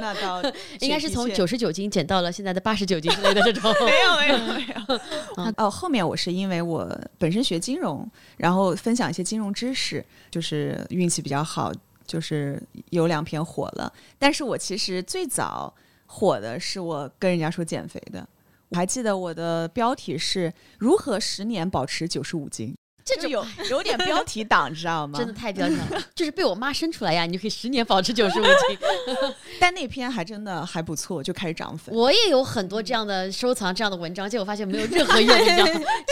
[0.00, 0.42] 那到
[0.80, 3.74] 应该是从九十九斤减到了现在的八十九斤之类的这种。
[3.84, 5.52] 没有没有没有。
[5.56, 6.88] 哦，后面我是因为我
[7.18, 11.72] 本身学金融，然后分享一些金融知识，就是运气比较好。
[12.06, 15.74] 就是有两篇火了，但是我其实最早
[16.06, 18.26] 火的是我跟人家说减肥的，
[18.68, 25.18] 我还记得我的标题是如何十年保持九十五斤，这就有 有点标题党，知道吗？
[25.18, 28.78] 真的太标题了， 就是被我妈生出来呀，你就可以十年保持九十五斤。
[29.58, 31.94] 但那篇还真的还不错，就开始涨粉。
[31.94, 35.36] 我也有很多这样的收藏这样的文章，结果发现没有任何用，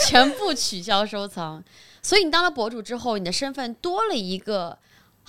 [0.06, 1.62] 全部取消收藏。
[2.02, 4.78] 所以你当了博主之后，你的身份多了一个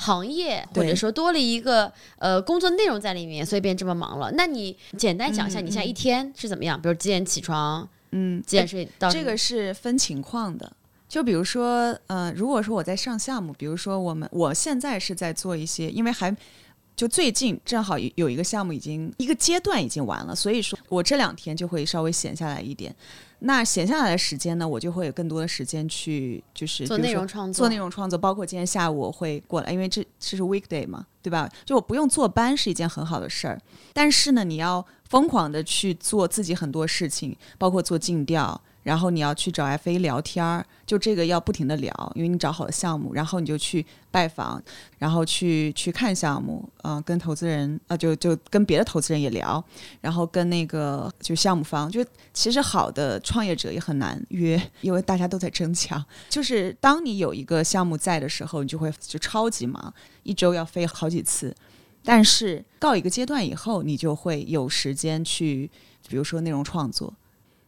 [0.02, 4.32] 行业，或者说多了一个呃工作内容在里面，所以变这么忙了。
[4.32, 6.82] 那你简单讲一下你现在一天是怎么样？
[6.82, 7.88] 比如几点起床？
[8.12, 8.90] 嗯，几点睡？
[8.98, 10.74] 到这个是分情况的。
[11.08, 16.36] 就比如说，呃，如果说我在上项目，比如说我们我现在是在做一些，因为还
[16.96, 22.96] 就最近正好有一个项目已经一个阶段已经完了，所以说我这两天就会稍微闲下来一点。
[23.44, 31.50] 那闲下来的时间呢，我就会有更多的时间去就是做内容创作，做内容创作，包括今天下午我会过来，因为这这是 weekday 嘛，对吧？
[31.66, 33.60] 就我不用坐班是一件很好的事儿，
[33.94, 38.62] 但是呢，你要疯狂的去做自己很多事情，包括做尽调。
[38.84, 44.62] 然后你要去找 FA 聊天儿，就这个要不停的聊，因为你找好了项目，然后你就去拜访，
[44.98, 49.64] 然后去去看项目，嗯，跟投资人，呃，就就跟别的投资人也聊，
[50.02, 56.04] 然后跟那个就项目方，就其实好的创业者也很难约， 因为大家都在争抢。
[56.30, 61.56] 就是当你有一个项目在的时候，你就会就超级忙，一周要飞好几次，
[62.04, 65.70] 但是到一个阶段以后，你就会有时间去，
[66.08, 67.14] 比如说内容创作。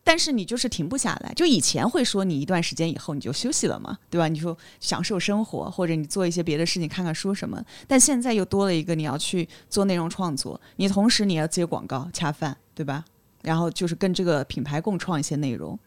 [0.04, 4.28] 但是你就是停不下来，就以前会说你一段时间以后你就休息了嘛，对吧？
[4.28, 7.64] 你就享受生活，或者你做一些别的事情，看看书什么。
[7.88, 13.06] 但现在又多了一个你要去做内容创作，你同时你要接广告恰饭，对吧？
[13.44, 15.78] 然后就是跟这个品牌共创一些内容，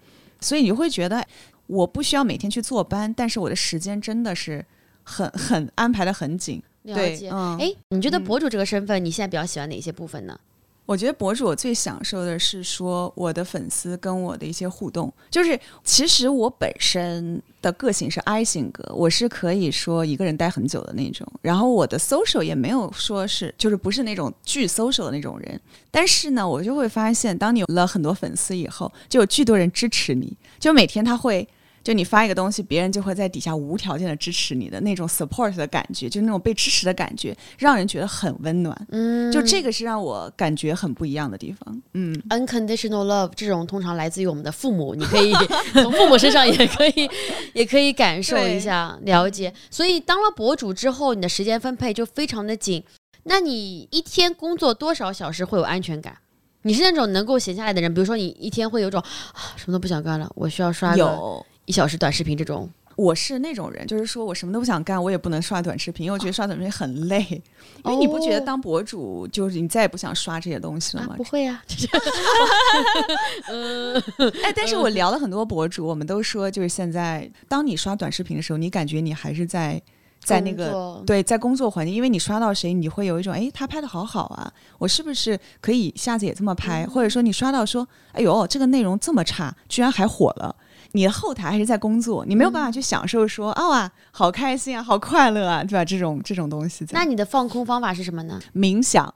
[0.40, 1.26] 所以你会觉得
[1.66, 4.64] 我不需要每天去坐班，但是我的时间真的是
[5.02, 6.62] 很很安排的很紧。
[6.82, 10.38] 了解，哎，你觉得博主这个身份，你现在比较喜欢哪些部分呢？
[10.86, 31.46] 我觉得博主我最享受的是说我的粉丝跟我的一些互动，就是其实我本身的个性是 I 性格，我是可以说一个人待很久的那种，然后我的 social 也没有说是就是不是那种巨 social 的那种人，但是呢，我就会发现，当你有了很多粉丝以后，就有巨多人支持你，就每天他会。
[31.86, 38.76] 就你发一个东西，别人就会在底下无条件的支持你的那种 support 的感觉，就那种被支持的感觉，让人觉得很温暖。
[38.90, 41.80] 嗯，就这个是让我感觉很不一样的地方。
[41.94, 45.32] 嗯，unconditional love 这种通常来自于我们的父母，你可以
[45.74, 47.08] 从父母身上也可以，
[47.54, 49.54] 也可以感受一下了解。
[49.70, 52.82] 所以当了博主之后，你的时间分配就非常的紧。
[53.22, 56.18] 那你一天工作多少小时会有安全感？
[56.62, 57.94] 你是那种能够闲下来的人？
[57.94, 59.00] 比如说你一天会有种
[59.54, 61.46] 什么都不想干了，我需要刷有。
[61.66, 67.42] 一小时短视频这种，我是那种人，就是说我什么都不想干，我也不能刷短视频，因为我觉得刷短视频很累。
[67.84, 71.14] 因为你不觉得当博主就是你再也不想刷这些东西了吗？
[71.16, 71.62] 不会呀，
[73.48, 73.94] 嗯，
[74.42, 79.80] 哎，但是我聊了很多博主，我们都说就是现在，当你刷短视频的时候，你感觉你还是在
[80.20, 86.86] 在那个对在工作环境，因为你刷到谁，你会有一种哎，他拍的好好啊，我是不是可以下次也这么拍？
[86.86, 90.54] 或者说你刷到说，哎呦，这个内容这么差，居然还火了。
[90.96, 95.84] 你的后台还是在工作，你没有办法去享受说哦啊哇，好开心啊，好快乐啊，对吧？
[95.84, 96.86] 这种这种东西。
[96.90, 98.40] 那你的放空方法是什么呢？
[98.54, 99.12] 冥想。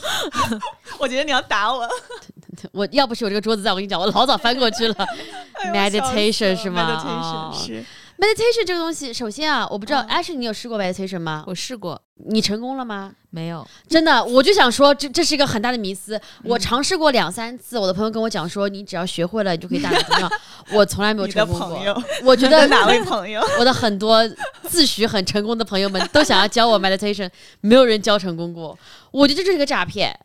[0.98, 1.86] 我觉得你要打我。
[2.72, 5.06] 我要不是有这个桌子在，我跟你讲，我老早翻过去了。
[5.72, 7.52] Meditation 是吗？
[7.54, 7.84] 是。
[8.18, 11.44] Meditation 这个东西，首先啊，我不知道，Ashley，你有试过 Meditation 吗？
[11.46, 13.12] 我试过，你成功了吗？
[13.30, 16.20] 没有，真的，我就想说，这这是一个很大的迷思。
[16.42, 20.32] 我尝试过两三次，我的朋友跟我讲说，你只要学会了，你就可以大怎么样。
[20.72, 22.02] 我从来没有成功过。
[22.24, 23.40] 我觉得哪位朋友？
[23.60, 24.26] 我的很多
[24.64, 28.76] 自诩很成功的朋友们都想要教我 Meditation，没有人教成功过。
[29.12, 30.18] 我觉得这是个诈骗。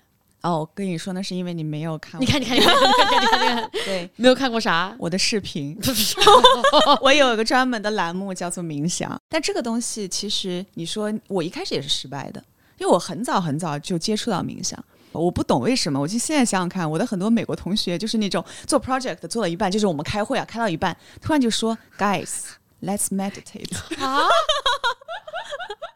[0.43, 2.19] 哦，我跟你说那是因为你没有看。
[2.19, 4.93] 你看，你看，你看，你看，你看， 对，没有看过啥？
[4.99, 5.77] 我的视频
[7.01, 9.17] 我有一个专门的栏目叫做冥想。
[9.29, 12.43] 但这个东西其实，你说我一开始也是失败的，
[12.77, 14.77] 因为我很早很早就接触到冥想，
[15.13, 15.97] 我不懂为什么。
[15.97, 23.73] 我就现在想想看，我的很多美国同学就是那种做 project 做了一半，就是我们开会啊，开到一半，突然就说，guys，let's meditate。
[24.03, 24.27] 啊？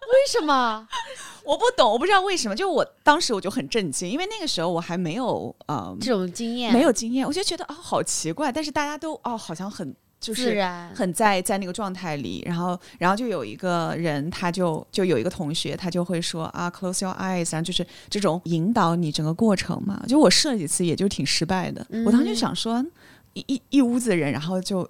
[0.08, 0.88] 为什么？
[1.44, 2.56] 我不懂，我不知道为什么。
[2.56, 8.52] 就我当时我就很震惊，因为那个时候我还没有呃这种经验，没有经验，我就觉得啊好奇怪。
[8.52, 10.62] 但是大家都哦好像很就是
[10.94, 20.04] 很在在那个状态里，然后然后就有一个人，他就就有一个同学，他就会说啊 close your eyes，然后就是这种引导你整个过程嘛。
[20.08, 21.86] 就我试了几次，也就挺失败的。
[22.06, 22.86] 我当时就想说，
[23.34, 24.90] 一一一屋子人，然后就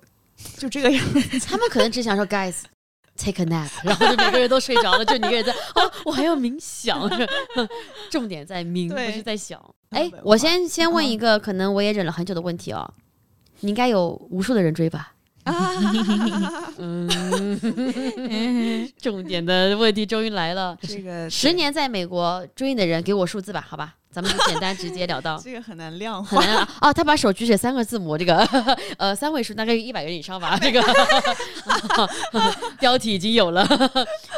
[0.58, 2.56] 就这个样子，他们可能只想说 guys。
[3.18, 7.09] Take a nap， 然后就每个人都睡着了，就你一个人在哦，我还要冥想，
[8.11, 9.59] 重点在冥，不是在想。
[9.89, 12.93] 哎，我先先问一个可能我也忍了很久的问题哦，
[13.61, 15.13] 你应该有无数的人追吧？
[16.78, 17.07] 嗯，
[19.01, 20.78] 重点的问题终于来了。
[20.82, 25.39] 这个十年在美国追你的人，给我数字吧，好吧，咱们就简单直截了当。
[25.39, 26.41] 这个很难量化。
[26.41, 28.38] 很难啊哦，他把手举起三个字母，这个
[28.97, 30.57] 呃三位数大概一百个人以上吧。
[30.59, 30.82] 这个
[32.82, 33.63] 标题已经有了，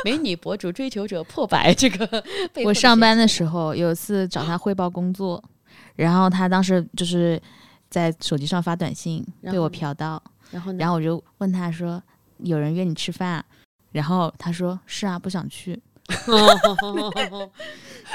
[0.04, 1.74] 美女博主追求者破百。
[1.74, 2.22] 这个
[2.66, 5.42] 我上班的时候有一次找他汇报工作，
[5.96, 7.42] 然后他当时就是
[7.90, 10.22] 在手机上发短信被我瞟到，
[10.52, 10.78] 然后呢？
[10.80, 12.04] 然后我就问他说
[12.44, 13.46] ：“有人约你吃饭？”
[13.94, 15.82] 然后他说：“是啊，不想去。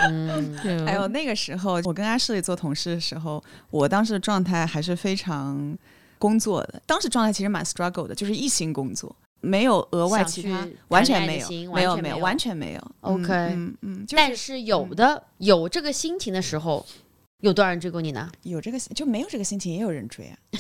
[0.03, 5.76] 嗯，对”还有那个时候，我跟阿世做同事的时候，我当时的状态还是非常
[6.18, 6.82] 工作的。
[6.86, 13.55] 当时状态其实蛮 struggle 的，就是一心工作，没有额外其他去，完全没有，没有没有，完全没有完全没有。
[13.55, 16.84] OK 嗯但是有的有这个心情的时候，
[17.41, 18.30] 有多少人追过你呢？
[18.43, 20.37] 有这个就没有这个心情，也有人追啊。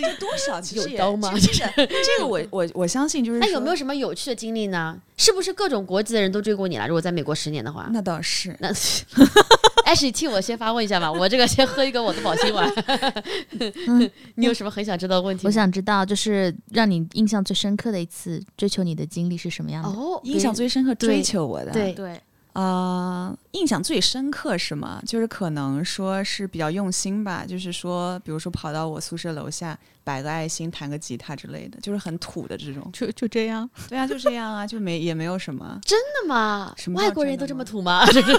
[0.00, 0.60] 有多少？
[0.60, 4.98] 其实也有刀吗就是 这个我我我相信就是那有没有什么有趣的经历呢？
[5.16, 6.86] 是不是各种国籍的人都追过你了？
[6.86, 8.56] 如果在美国十年的话，那倒是。
[8.60, 8.72] 那
[9.88, 12.70] Ash，替我先发问一下吧，我这个先喝一个我的保心丸。
[14.36, 15.46] 你有什么很想知道的问题？
[15.46, 19.88] 我想知道，就是让你印象最深刻的一次追求你的经历是什么样的？
[19.88, 22.20] 哦，印象最深刻追求我的，对对，
[22.58, 25.00] 呃，印象最深刻是吗？
[25.06, 32.90] 就是可能说是比较用心吧，就是说，比如说跑到我宿舍楼下摆个爱心、弹个吉他之类的，就是很土的这种。
[32.92, 33.68] 就就这样。
[33.88, 36.74] 对啊，就这样啊，就没也没有什么，真的吗？
[36.76, 38.04] 什么外国人都这么土吗？
[38.06, 38.36] 这个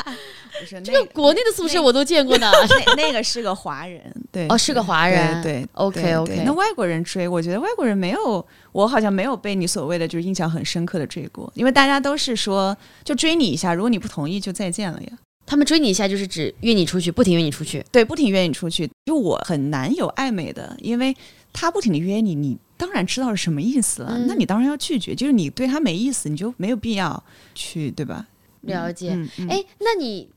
[0.60, 2.50] 不是这个国内的宿舍我都见过呢。
[2.86, 15.08] 那那个是个华人，对，哦是个华人对对 OK，对 OK 对那外国人追，我觉得外国人没有，我好像没有被你所谓的就是印象很深刻的追过，因为大家都是说就追你一下，如果你不同意就再见了呀。
[15.46, 17.82] 他们追你一下就是指约你出去，不停约你出去。
[17.90, 21.16] 对，不停约你出去，就我很难有暧昧的，因为
[21.54, 28.26] 他不停的约你，你当然知道是什么意思了，嗯那你当然要拒绝，就是你对他没意思，你就没有必要去，对吧？
[28.60, 29.12] 了解。
[29.14, 30.28] 嗯，嗯哎、那你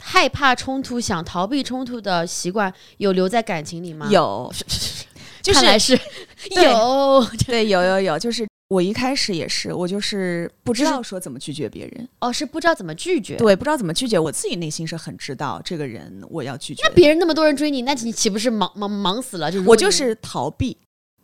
[0.00, 4.52] 害怕冲突、想逃避冲突的习惯有留在感情里吗？，有，
[5.40, 6.04] 就是看来是对
[6.62, 7.26] 有。
[7.46, 13.36] 对，有有有，就是我一开始也是，我就是不知道说怎么拒绝别人，哦，是不知道怎么拒绝。
[13.36, 19.50] 对，不知道怎么拒绝，我自己内心是很知道这个人我要拒绝，那别人那么多人追你，那你岂不是忙忙忙死了？
[19.50, 20.76] 就是我就是逃避，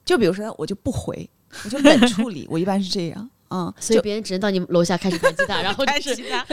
[0.05, 1.29] 就比如说我就不回，
[1.65, 6.45] 我就冷处理，我一般是这样，嗯，所以别人只能到你楼下开始弹吉他， 然后就是他。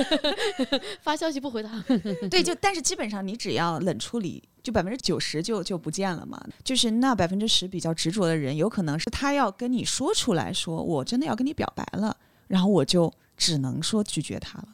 [1.01, 1.83] 发消息不回他。
[2.29, 6.39] 对，就但是基本上你只要冷处理，就百分之九十就就不见了嘛。
[6.63, 12.15] 就是那百分之十比较执着的人，有可能是他要跟你说出来说，我真的要跟你表白了，
[12.47, 14.67] 然后我就只能说拒绝他了。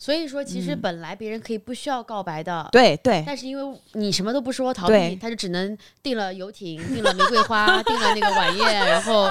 [0.00, 2.66] 所以说，其实嗯本来别人可以不需要告白的。
[2.72, 9.28] 对对但是因为你什么都不说逃避，他就只能订了游艇，订了玫瑰花，订了那个晚宴，然后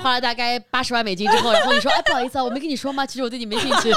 [0.00, 3.04] 花了大概八十万美金之后，然后你说哎不好意思啊，我没跟你说吗？
[3.04, 3.90] 其实我对你没兴趣。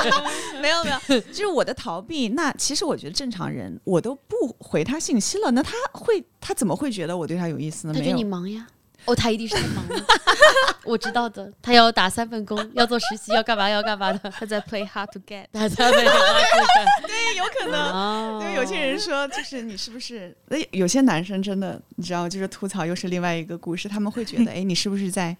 [0.59, 2.29] 没 有没有，就是我的逃避。
[2.29, 7.93] 那其实我觉得正常人我都不回他信息了，那他会他怎么会觉得我对他有意思呢？
[7.93, 8.65] 他觉得你忙呀。
[9.05, 9.95] 哦，他一定是在忙的，
[10.85, 11.51] 我知道的。
[11.61, 14.29] 他要打三份工，要做实习，要干嘛要干嘛的。
[14.29, 15.45] 他在 play hard to get。
[15.51, 16.13] 打三份工，
[17.07, 17.79] 对，有可能。
[17.79, 20.35] 哦因为有些人说，就是你是不是？
[20.47, 23.87] 那有些男生真的，你知道，就是吐槽又是另外一个故事。
[23.89, 25.35] 他们会觉得，哎，你是不是在，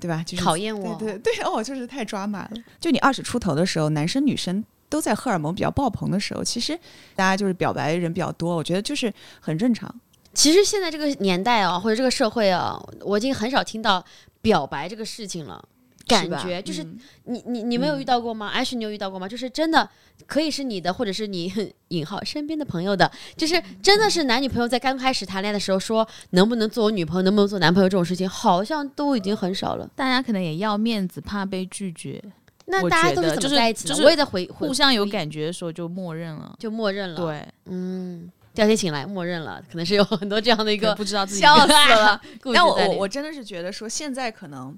[0.00, 0.22] 对吧？
[0.26, 2.50] 就是讨厌我对对对，哦，就是太抓马了。
[2.80, 6.78] 就你二十出头的时候，男生女生都在荷尔蒙比较爆棚的时候，其实
[7.14, 9.92] 大家就是表白的人比较多，我觉得就是很正常。
[10.38, 14.04] 其实现在这个年代啊，或者这个社会啊，我已经很少听到
[14.40, 15.60] 表白这个事情了。
[16.06, 18.46] 感吧觉就是嗯你你你没有遇到过吗？
[18.46, 19.28] 艾许，你有遇到过吗？
[19.28, 19.86] 就是真的
[20.26, 21.52] 可以是你的，或者是你
[21.88, 29.90] 引号身边的朋友的，就是真的是男女朋友在刚开始谈恋爱的时候说能不能做我女朋友，能不能做男朋友这种事情，好像都已经很少了。
[29.96, 32.22] 大家可能也要面子，怕被拒绝，
[32.66, 33.90] 那大家都是怎么在一起的？
[33.90, 36.54] 就是我也在回回互相有感觉的时候就默认了。
[36.58, 42.20] 就默认了。，对，嗯，第二天醒来默认了，可能是有很多这样的一个不知道自己笑死了。
[42.52, 44.76] 但我我我真的是觉得说，现在可能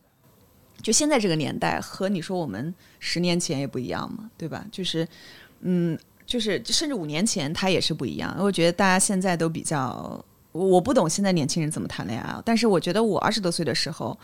[0.83, 4.63] 就现在这个年代和你说我们十年前也不一样嘛，对吧？
[4.71, 5.09] 就是
[5.63, 8.37] 嗯，就是甚至五年前他也是不一样。
[8.39, 10.23] 我觉得大家现在都比较，
[10.53, 14.15] 我我不懂现在年轻人怎么谈恋爱啊，但是我觉得我二十多岁的时候。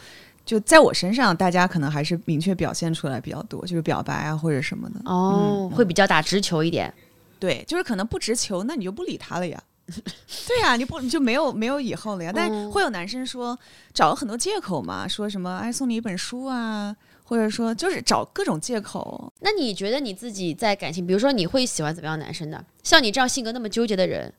[0.45, 5.01] 就在我身上，大家可能还是明确表现出来比较多，就是表白啊或者什么的。
[5.05, 6.95] 哦，会比较打直球一点。
[7.39, 9.63] 对，就是可能不直球，那你就不理他了呀。
[10.49, 12.33] 对呀、你不你就没有没有以后了呀。
[12.35, 13.57] 但嗯会有男生说
[13.95, 19.33] 找了很多借口嘛，说什么哎送你一本书啊，或者说就是找各种借口。
[19.41, 22.65] 那你觉得你自己在感情，比如说你会喜欢怎么样男生的？
[22.83, 24.33] 像你这样性格那么纠结的人，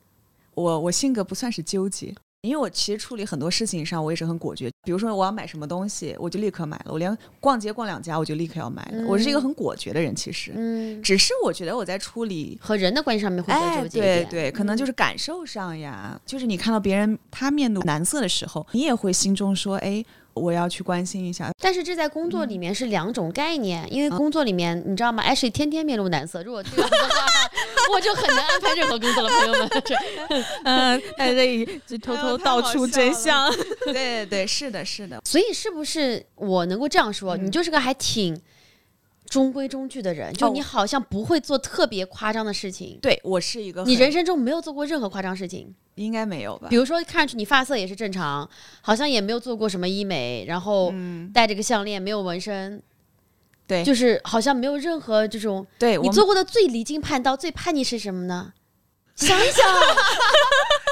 [0.54, 2.14] 我我性格不算是纠结，
[2.48, 12.58] 因为我其实处理很多事情上我也是很果决，比如说我要买什么东西，我就立刻买了，我连逛街逛两家我就立刻要买了，我是一个很果决的人，其实，嗯，只是我觉得我在处理。
[12.62, 14.30] 和人的关系上面会比较哎，纠结一点。
[14.30, 21.52] 对对，可能就是感受上呀，就是你看到别人他面露难色的时候，你也会心中说，哎，我要去关心一下。
[21.62, 27.47] 但是这在工作里面是两种概念，因为工作里面你知道吗？Ashley 天天面露难色，如果这样的话，
[27.92, 29.70] 我就很难安排任何工作了，朋友们。
[29.86, 29.96] 这
[30.64, 33.52] 嗯，在这里就偷偷道出真相。
[33.86, 38.40] 对对对，是的，是的，所以是不是我能够这样说，你就是个还挺
[39.30, 42.98] 中规中矩的人，就哦你好像不会做特别夸张的事情。
[43.02, 46.76] 对我是一个你人生中没有做过任何夸张事情，应该没有吧比？
[46.76, 48.50] 如说看上去你发色也是正常，
[48.82, 52.82] 好像也没有做过什么医美，然后嗯，戴着个项链没有纹身，
[53.68, 55.68] 对就是好像没有任何这种。
[55.78, 58.54] 对，你做过的最离经叛道、最叛逆是什么呢？
[59.18, 59.66] 想一想，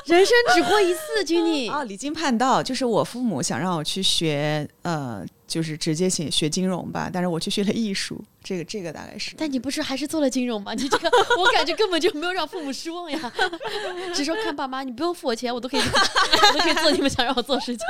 [0.07, 1.69] 人生只活一次，君 妮。
[1.69, 9.35] 啊，离经叛道，就是我父母想让我去学，呃，就是直接学学金融吧，但是我去学了艺术，这个这个大概是。
[9.37, 10.73] 但你不是还是做了金融吗？
[10.73, 13.31] 你这个，我感觉根本就没有让父母失望呀。
[14.15, 17.85] 只说看爸妈，你不用付我钱，我都可以，我都可以做你们想让我做的事情。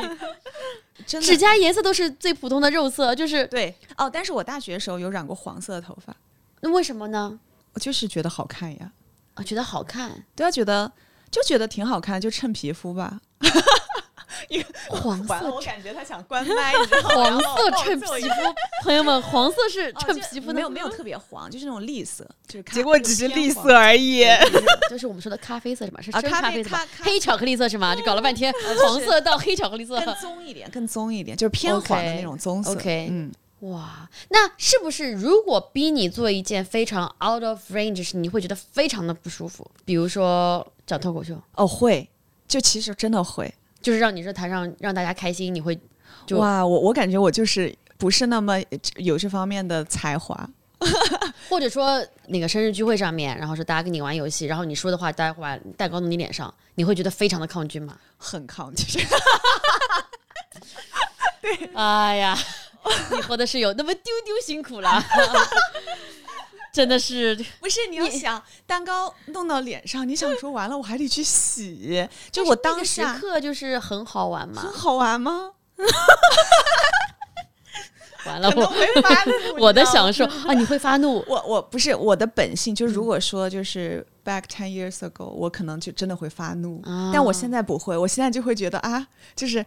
[1.05, 1.27] 真的。
[1.27, 3.75] 指甲颜色都是最普通的肉色，就是对。
[3.97, 6.15] 哦，但是我大学的时候有染过黄色的头发，
[6.61, 7.39] 那为什么呢？
[7.73, 8.91] 我就是觉得好看呀，
[9.33, 10.91] 啊，觉得好看，对啊，觉得
[11.29, 13.19] 就觉得挺好看，就衬皮肤吧。
[14.89, 18.33] 黄色我感觉他想关麦，你知道吗黄色衬皮肤，
[18.83, 24.25] 朋友们，黄色是哦衬皮肤，没有没有特别黄，就是那种栗色，就是结果只是栗色而已。
[24.89, 26.01] 就是我们说的咖啡色是吗？
[26.01, 27.95] 是啊咖深咖啡色黑巧克力色是吗？
[27.95, 29.95] 就搞了半天，黄色到黑巧克力色。
[30.05, 32.71] 更棕一点，更棕一点，就是偏黄的那种棕色。
[32.71, 33.31] OK 嗯，
[33.61, 39.69] 哇，那是不是如果逼你做一件非常 out of range 的事，你会觉得非常的不舒服？
[39.83, 42.07] 比如说讲脱口秀，哦，会，
[42.47, 43.53] 就其实真的会。
[43.85, 45.79] 就是让你在台上让大家开心，你会
[46.25, 48.59] 就哇，我我感觉我就是不是那么
[48.95, 50.49] 有这方面的才华。
[51.47, 57.95] 或者说那个生日聚会上面，然后说大家跟你玩游戏，然后你说的话，大家会把蛋糕弄你脸上，你会觉得非常的抗拒吗？
[58.17, 59.05] 很抗拒，
[61.41, 62.35] 对哎呀，
[63.11, 64.89] 你活的是有那么丢丢辛苦了，
[66.75, 67.33] 真的是。
[67.61, 74.61] 不是你要想蛋糕弄到脸上，你想说完了我还得去洗，就我当那个时下刻就是很好玩嘛。
[74.61, 74.71] 很。
[74.73, 75.51] 好玩吗？
[78.25, 87.11] 完了，我会发怒 我的享受 啊，你会发怒，我我不是我的本性，就是如果说就是 back ten years ago，我可能就真的会发怒，啊。
[87.13, 89.63] 但我现在不会，我现在就会觉得啊，就是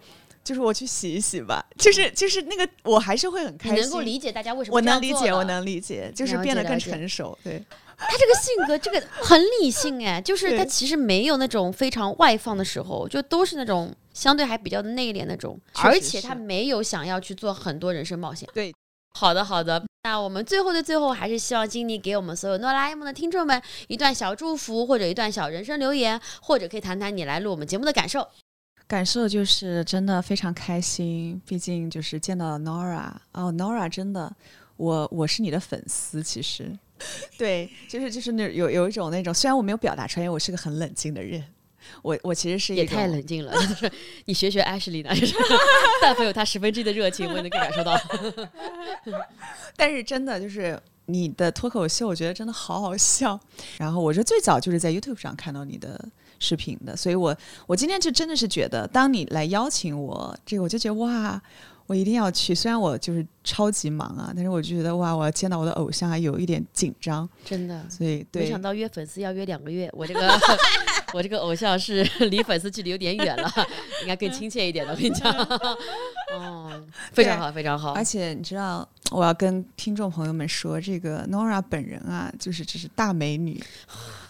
[0.49, 7.63] 就是我去洗一洗吧，就是就是那个我还是会很开心，能够理解大家为什么我能理解，我能理解，就是变得更成熟，对，
[7.99, 18.49] 他这个性格，这个很理性哎，就是他其实没有那种非常外放的时候，就都是那种相对还比较的内敛那种，而且他没有想要去做很多人生冒险。
[18.55, 18.75] 对，
[19.13, 28.27] 好的好的，那我们最后的最后，还是希望经理给我们所有诺拉 A 梦的听众们一段小祝福，或者一段小人生留言，或者可以谈谈你来录我们节目的感受。
[28.89, 34.35] 感受就是真的非常开心，毕竟就是见到了 Nora 哦，Nora 真的，
[34.79, 36.75] 我我是你的粉丝，其实，
[37.37, 41.45] 对，就是就是那有有一种那种，虽然我没有表达出来，因为我是个很冷静的人，
[42.01, 43.93] 我我其实是一也太冷静了，就是
[44.25, 45.35] 你学学 Ashley 呢，就是
[46.01, 47.95] 但凡有他十分之一的热情，我也能够感受到。
[49.77, 53.39] 但是真的就是你的脱口秀，我觉得真的好好笑。
[53.77, 56.03] 然后我是最早就是在 YouTube 上看到你的
[56.39, 57.37] 视频的，所以我
[57.67, 61.41] 我今天就真的是觉得，当你来邀请我，这个我就觉得哇。
[61.89, 70.39] 我一定要去，虽然我就是超级忙啊，但是我就觉得哇，我要见到我的偶像还有一点紧张，真的，所以对，没想到约粉丝要约两个月，我这个
[71.15, 73.51] 我这个偶像是离粉丝距离有点远了，
[74.03, 74.93] 应该更亲切一点的。
[74.93, 75.33] 我跟你讲，
[76.35, 78.05] 哦，非常好，非常好而。
[78.05, 83.59] 且你知道，我要跟听众朋友们说，这个 Nora 本人啊，就是只是大美女，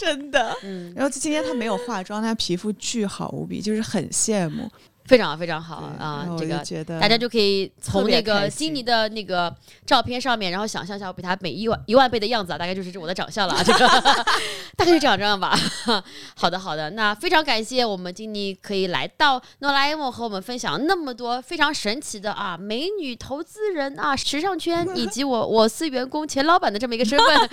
[0.00, 0.56] 真的。
[0.62, 4.70] 嗯，然后今天她没有化妆，她皮肤巨好无比，就是很羡慕
[5.10, 9.52] 非常好，非常好啊这个大家就可以从那个悉尼的那个
[9.84, 13.88] 照片上面，然后想象一下我比他美一万一万倍的样子啊，大概就是我的长相了啊，这个
[14.78, 15.58] 大概就这样这样吧。
[16.38, 27.50] 好的，好的，那非常感谢我们经理可以来到诺拉 A 梦和我们分享那么多非常神奇的啊美女投资人啊时尚圈以及我我司员工前老板的这么一个身份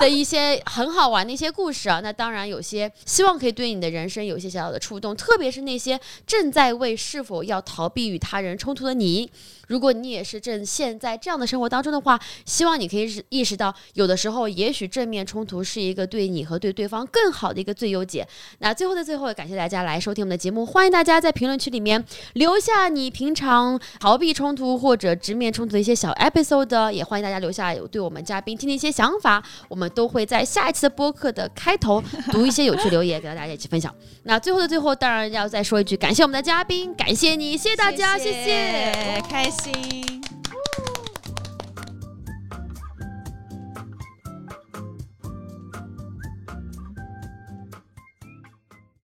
[0.00, 2.00] 的一些很好玩的一些故事啊。
[2.02, 9.30] 那当然有些希望可以对你的人生有一些小小的触动，特别是那些正在为是否要逃避与他人冲突的你。
[9.68, 18.26] 如果你也是正陷在这样的生活当中的话，希望你可以意识到，有的时候也许正面冲突是一个对你和对对方更好的一个最优解。
[18.60, 33.94] 那最后的最后，感谢大家来收听我们的节目，欢迎大家在评论区里面留下你平常逃避冲突或者直面冲突的一些小 episode，也欢迎大家留下有对我们嘉宾听的一些想法，我们都会在下一次的播客的开头读一些有趣留言，给大家一起分享。
[34.22, 40.37] 那最后的最后，当然要再说一句，感谢我们的嘉宾，感谢你，谢谢大家，谢谢，开心。